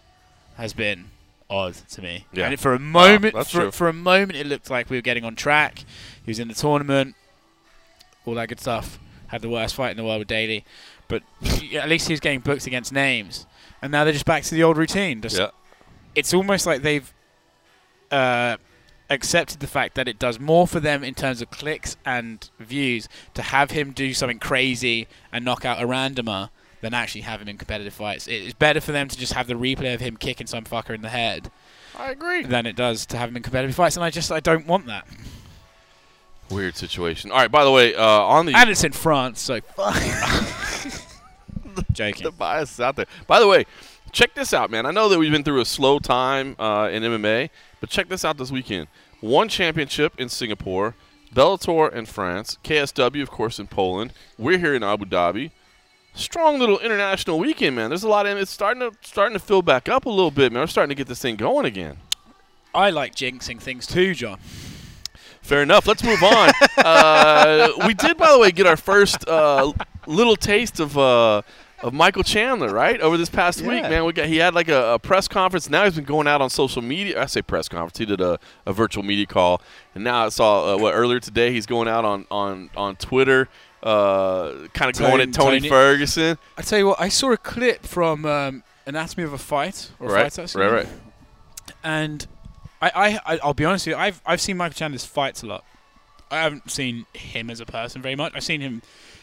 [0.55, 1.05] has been
[1.49, 2.25] odd to me.
[2.33, 2.47] Yeah.
[2.47, 5.25] And for a moment, that's for, for a moment, it looked like we were getting
[5.25, 5.83] on track.
[6.23, 7.15] He was in the tournament,
[8.25, 8.97] all that good stuff.
[9.27, 10.65] Had the worst fight in the world with Daly,
[11.07, 11.23] but
[11.73, 13.45] at least he was getting booked against names.
[13.81, 15.21] And now they're just back to the old routine.
[15.21, 15.49] Just, Yeah.
[16.13, 17.11] It's almost like they've
[18.11, 18.57] uh,
[19.09, 23.07] accepted the fact that it does more for them in terms of clicks and views
[23.33, 26.49] to have him do something crazy and knock out a randomer
[26.81, 28.27] than actually have him in competitive fights.
[28.27, 31.01] It's better for them to just have the replay of him kicking some fucker in
[31.01, 31.51] the head
[31.95, 32.43] I agree.
[32.43, 33.95] than it does to have him in competitive fights.
[33.95, 35.07] And I just I don't want that.
[36.49, 37.31] Weird situation.
[37.31, 39.59] All right, by the way, uh, on the And it's in France, so
[41.91, 42.23] joking.
[42.23, 43.05] the bias is out there.
[43.27, 43.65] By the way,
[44.11, 44.85] check this out, man.
[44.85, 47.49] I know that we've been through a slow time uh, in MMA,
[47.79, 48.87] but check this out this weekend.
[49.19, 50.95] One championship in Singapore,
[51.33, 54.13] Bellator in France, KSW, of course, in Poland.
[54.37, 55.51] We're here in Abu Dhabi.
[56.13, 57.89] Strong little international weekend, man.
[57.89, 60.51] There's a lot of it's starting to starting to fill back up a little bit,
[60.51, 60.61] man.
[60.61, 61.97] We're starting to get this thing going again.
[62.73, 64.39] I like jinxing things too, John.
[65.41, 65.87] Fair enough.
[65.87, 66.51] Let's move on.
[66.77, 69.71] uh, we did, by the way, get our first uh,
[70.11, 71.41] little taste of uh,
[71.81, 72.99] of Michael Chandler, right?
[73.01, 74.05] Over this past week, man.
[74.05, 75.69] We got he had like a, a press conference.
[75.69, 77.21] Now he's been going out on social media.
[77.21, 77.97] I say press conference.
[77.97, 79.61] He did a, a virtual media call,
[79.95, 83.49] and now I saw uh, what earlier today he's going out on on on Twitter,
[83.83, 86.37] uh, kind of going at Tony, Tony- Ferguson.
[86.57, 90.09] I tell you what, I saw a clip from um, Anatomy of a Fight or
[90.09, 90.87] Right, right, right.
[91.83, 92.27] And
[92.81, 95.63] I, I, I'll be honest with you, I've, I've seen Michael Chandler's fights a lot.
[96.29, 98.33] I haven't seen him as a person very much.
[98.35, 98.81] I've seen him,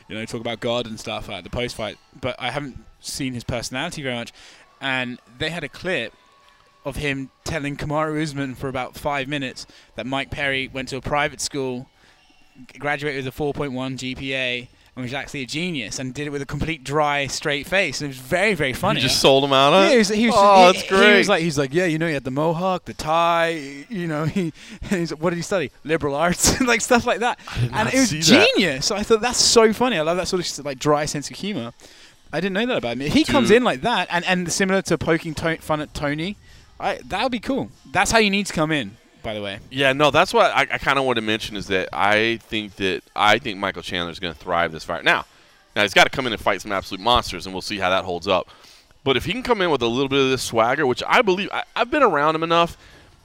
[0.09, 3.35] you know, talk about God and stuff at the post fight, but I haven't seen
[3.35, 4.33] his personality very much.
[4.81, 6.15] And they had a clip
[6.85, 11.01] of him telling Kamaru Usman for about five minutes that Mike Perry went to a
[11.01, 11.89] private school,
[12.79, 14.69] graduated with a 4.1 GPA,
[14.99, 18.01] and was actually a genius, and did it with a complete dry, straight face.
[18.01, 19.01] And it was very, very funny.
[19.01, 19.83] You just sold him out, huh?
[19.83, 21.99] Yeah, he was, he was oh, he, that's He was like, he's like, yeah, you
[21.99, 23.51] know, he had the mohawk, the tie,
[23.89, 24.53] you know, he,
[24.91, 25.71] he's like, what did he study?
[25.85, 27.39] Liberal arts, like stuff like that.
[27.73, 28.49] And it was see that.
[28.57, 28.91] genius.
[28.91, 29.99] I thought that's so funny.
[29.99, 31.73] I love that sort of like dry sense of humor.
[32.33, 33.03] I didn't know that about him.
[33.03, 36.37] If he comes in like that, and, and similar to poking to- fun at Tony,
[36.81, 37.71] I, that would be cool.
[37.93, 39.59] That's how you need to come in, by the way.
[39.71, 42.77] Yeah, no, that's what I, I kind of want to mention is that I think
[42.77, 45.05] that I think Michael Chandler is going to thrive this fight.
[45.05, 45.25] Now,
[45.77, 47.91] now he's got to come in and fight some absolute monsters, and we'll see how
[47.91, 48.49] that holds up.
[49.05, 51.23] But if he can come in with a little bit of this swagger, which I
[51.23, 52.77] believe I, I've been around him enough,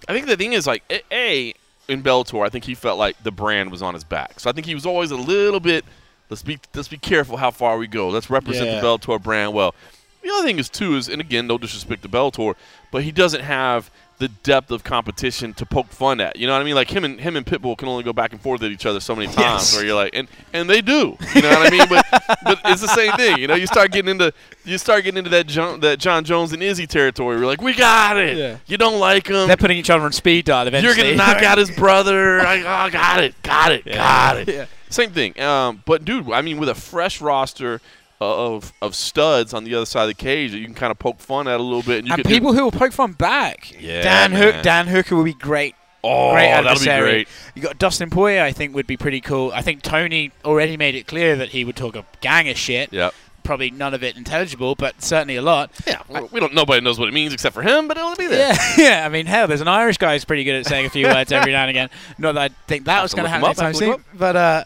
[0.07, 1.53] I think the thing is like a, a
[1.87, 4.39] in Bellator, I think he felt like the brand was on his back.
[4.39, 5.83] So I think he was always a little bit.
[6.29, 8.09] Let's be let's be careful how far we go.
[8.09, 8.79] Let's represent Yeah.
[8.79, 9.75] the Bellator brand well.
[10.21, 12.55] The other thing is too is, and again, no disrespect to Bellator,
[12.91, 13.91] but he doesn't have
[14.23, 16.37] the depth of competition to poke fun at.
[16.37, 16.75] You know what I mean?
[16.75, 19.01] Like him and him and Pitbull can only go back and forth at each other
[19.01, 19.75] so many times, Yes.
[19.75, 21.17] where you're like, and and they do.
[21.35, 21.85] You know what I mean?
[21.89, 22.05] But
[22.45, 23.37] but it's the same thing.
[23.37, 24.31] You know, you start getting into
[24.63, 27.37] you start getting into that John, that Jon Jones and Izzy territory.
[27.37, 28.37] We're like, we got it.
[28.37, 28.57] Yeah.
[28.65, 29.47] You don't like him.
[29.47, 30.95] They're putting each other on speed dial eventually.
[30.95, 32.39] You're gonna knock out his brother.
[32.39, 34.47] I oh, got it, got it, got it.
[34.47, 34.67] Yeah.
[34.89, 35.37] Same thing.
[35.41, 37.81] Um, but dude, I mean, with a fresh roster
[38.23, 40.99] of of studs on the other side of the cage that you can kind of
[40.99, 43.73] poke fun at a little bit, and you and people who will poke fun back.
[43.79, 44.63] Yeah, Dan Hook.
[44.63, 45.75] Dan Hooker will be great.
[46.03, 47.11] oh, great that'll be adversary.
[47.11, 47.27] great.
[47.55, 49.51] You got Dustin Poirier, I think, would be pretty cool.
[49.53, 52.91] I think Tony already made it clear that he would talk a gang of shit.
[52.91, 53.13] Yep.
[53.43, 55.69] Probably none of it intelligible, but certainly a lot.
[55.85, 56.01] Yeah,
[56.31, 56.53] we don't.
[56.53, 58.53] Nobody knows what it means except for him, but it'll be there.
[58.53, 59.05] Yeah, yeah.
[59.05, 61.29] I mean, hell, there's an Irish guy who's pretty good at saying a few words
[61.31, 61.89] every now and again.
[62.17, 64.17] Not that I think that was going to happen anytime have to look soon.
[64.17, 64.63] But uh,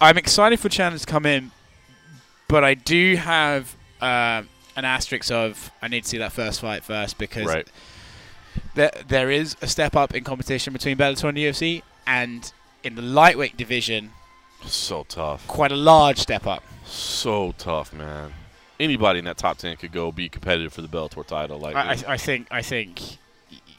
[0.00, 1.50] I'm excited for Chandler to come in,
[2.48, 4.42] but I do have uh,
[4.76, 7.68] an asterisk of I need to see that first fight first because Right.
[8.74, 12.94] there there is a step up in competition between Bellator and the UFC, and in
[12.94, 14.10] the lightweight division,
[14.66, 15.46] So tough.
[15.46, 16.62] quite a large step up.
[16.84, 18.32] So tough, man.
[18.78, 21.58] Anybody in that top ten could go be competitive for the Bellator title.
[21.58, 23.00] Like, I, I, I think I think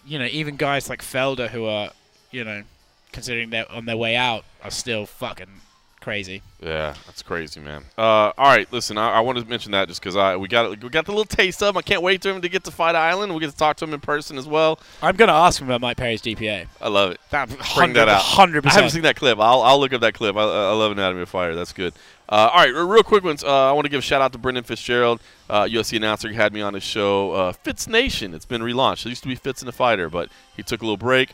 [0.05, 1.91] you know even guys like Felder who are
[2.31, 2.63] you know
[3.11, 5.61] considering they're on their way out are still fucking
[6.07, 6.41] crazy.
[6.63, 7.83] yeah, that's crazy, man.
[7.97, 10.69] Uh, all right, listen, I, I wanted to mention that just because I we got
[10.81, 11.77] we got the little taste of him.
[11.77, 13.33] I can't wait to him to get to Fight Island.
[13.33, 14.79] We get to talk to him in person as well.
[15.01, 16.67] I'm gonna ask him about Mike Perry's GPA.
[16.79, 17.19] I love it.
[17.31, 18.21] That Bring that out.
[18.21, 18.77] Hundred percent.
[18.77, 19.37] I haven't seen that clip.
[19.37, 20.37] I'll, I'll look up that clip.
[20.37, 21.53] I, I love Anatomy of Fight.
[21.55, 21.93] That's good.
[22.29, 23.43] Uh, all right, real quick ones.
[23.43, 26.29] Uh, I want to give a shout out to Brendan Fitzgerald, uh, UFC announcer.
[26.29, 28.33] He had me on his show, uh, Fitz Nation.
[28.33, 29.05] It's been relaunched.
[29.05, 31.31] It used to be Fitz and the Fighter, but he took a little break.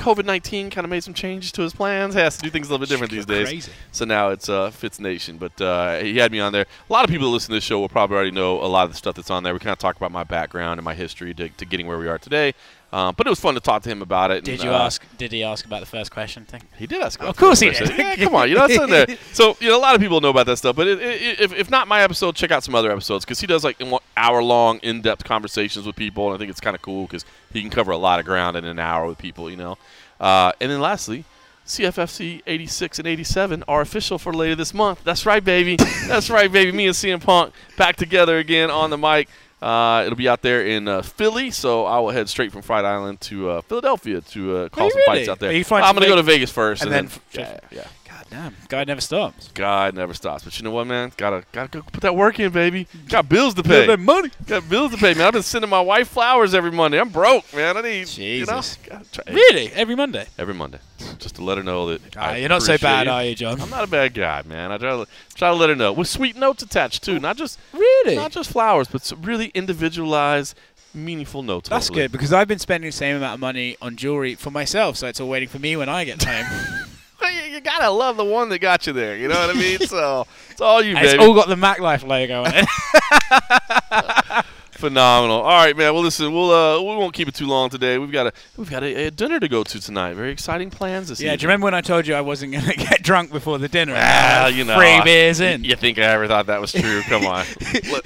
[0.00, 2.14] COVID 19 kind of made some changes to his plans.
[2.14, 3.48] He has to do things a little bit different these days.
[3.48, 3.72] Crazy.
[3.92, 5.36] So now it's uh, Fitz Nation.
[5.36, 6.64] But uh, he had me on there.
[6.88, 8.84] A lot of people that listen to this show will probably already know a lot
[8.84, 9.52] of the stuff that's on there.
[9.52, 12.08] We kind of talk about my background and my history to, to getting where we
[12.08, 12.54] are today.
[12.92, 14.42] Um, but it was fun to talk to him about it.
[14.42, 15.04] Did and, you uh, ask?
[15.16, 16.62] Did he ask about the first question thing?
[16.76, 17.22] he did ask.
[17.22, 17.96] Of course he did.
[17.96, 19.06] Yeah, come on, you know it's in there.
[19.32, 20.74] So you know, a lot of people know about that stuff.
[20.74, 23.46] But it, it, if, if not my episode, check out some other episodes because he
[23.46, 23.80] does like
[24.16, 27.24] hour long, in depth conversations with people, and I think it's kind of cool because
[27.52, 29.50] he can cover a lot of ground in an hour with people.
[29.50, 29.78] You know,
[30.18, 31.24] uh, and then lastly.
[31.66, 35.04] CFFC 86 and 87 are official for later this month.
[35.04, 35.76] That's right, baby.
[36.08, 36.72] That's right, baby.
[36.72, 39.28] Me and CM Punk back together again on the mic.
[39.60, 42.84] Uh, it'll be out there in uh, Philly, so I will head straight from Fight
[42.84, 45.18] Island to uh, Philadelphia to uh, call some really?
[45.18, 45.50] fights out there.
[45.50, 47.78] Are you flying I'm going to go to Vegas first, And and, then then, yeah,
[47.82, 47.86] yeah.
[48.30, 49.48] God damn, guy never stops.
[49.54, 50.44] God never stops.
[50.44, 51.12] But you know what, man?
[51.16, 52.86] Gotta gotta go put that work in, baby.
[53.08, 53.86] Got bills to pay.
[53.86, 54.30] Got money.
[54.46, 55.26] Got bills to pay, man.
[55.26, 57.00] I've been sending my wife flowers every Monday.
[57.00, 57.76] I'm broke, man.
[57.76, 58.78] I need Jesus.
[58.86, 59.72] You know, Really?
[59.72, 60.26] Every Monday?
[60.38, 60.78] every Monday,
[61.18, 62.16] just to let her know that.
[62.16, 63.12] Ah, I you're not so bad, you.
[63.12, 63.60] are you, John?
[63.60, 64.70] I'm not a bad guy, man.
[64.72, 67.58] I try to try to let her know with sweet notes attached too, not just
[67.72, 68.14] Really?
[68.16, 70.54] not just flowers, but really individualized,
[70.94, 71.68] meaningful notes.
[71.68, 74.96] That's good because I've been spending the same amount of money on jewelry for myself,
[74.96, 76.86] so it's all waiting for me when I get home.
[77.22, 79.16] You, you gotta love the one that got you there.
[79.16, 79.78] You know what I mean?
[79.86, 82.66] so it's all you, And it's all got the Mac Life logo on it.
[84.72, 85.42] Phenomenal.
[85.42, 85.92] All right, man.
[85.92, 87.98] Well, listen, we'll uh, we won't keep it too long today.
[87.98, 90.14] We've got a we've got a, a dinner to go to tonight.
[90.14, 91.38] Very exciting plans this yeah, evening.
[91.38, 93.68] do you remember when I told you I wasn't going to get drunk before the
[93.68, 93.92] dinner?
[93.92, 95.64] Well, you know, Three beers in.
[95.64, 97.02] You think I ever thought that was true?
[97.02, 97.44] Come on.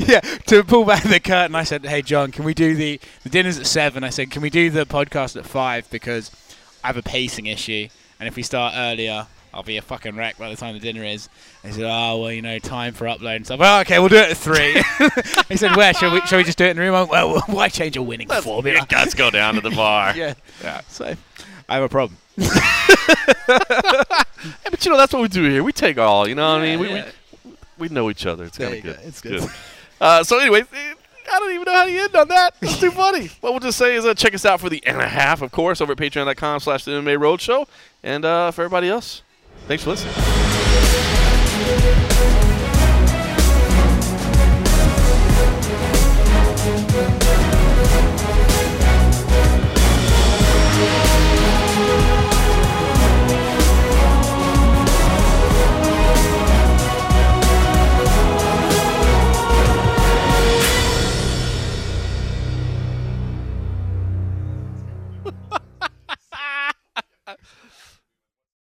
[0.00, 3.28] Yeah, to pull back the curtain, I said, "Hey, John, can we do the the
[3.28, 4.02] dinner's at seven?
[4.02, 6.32] I said, "Can we do the podcast at five because
[6.82, 7.88] I have a pacing issue,
[8.20, 11.04] and if we start earlier, I'll be a fucking wreck by the time the dinner
[11.04, 11.28] is."
[11.64, 14.16] He said, "Oh, well, you know, time for upload and stuff." Well, okay, we'll do
[14.16, 14.72] it at three.
[15.48, 16.20] he said, "Where shall we?
[16.22, 18.42] Shall we just do it in the room?" Went, well, why change a winning Your
[18.42, 18.86] formula?
[18.88, 20.12] guts go down to the bar.
[20.16, 20.80] yeah, Yeah.
[20.88, 21.14] So,
[21.68, 22.16] I have a problem.
[23.46, 25.62] Hey, but you know that's what we do here.
[25.62, 26.28] We take all.
[26.28, 26.78] You know what I mean?
[26.80, 27.08] We, Yeah,
[27.44, 28.44] we we know each other.
[28.44, 28.96] It's kind of good.
[28.96, 29.02] go.
[29.02, 29.48] It's good.
[30.00, 30.94] Uh, so, anyways, eh,
[31.30, 32.54] I don't even know how to end on that.
[32.60, 33.26] That's too funny.
[33.40, 35.52] what we'll just say is uh, check us out for the and a half, of
[35.52, 37.66] course, over at patreon.com slash the MMA Roadshow.
[38.02, 39.22] And uh, for everybody else,
[39.66, 40.14] thanks for listening.
[46.64, 47.33] Thank you.
[67.26, 67.36] I,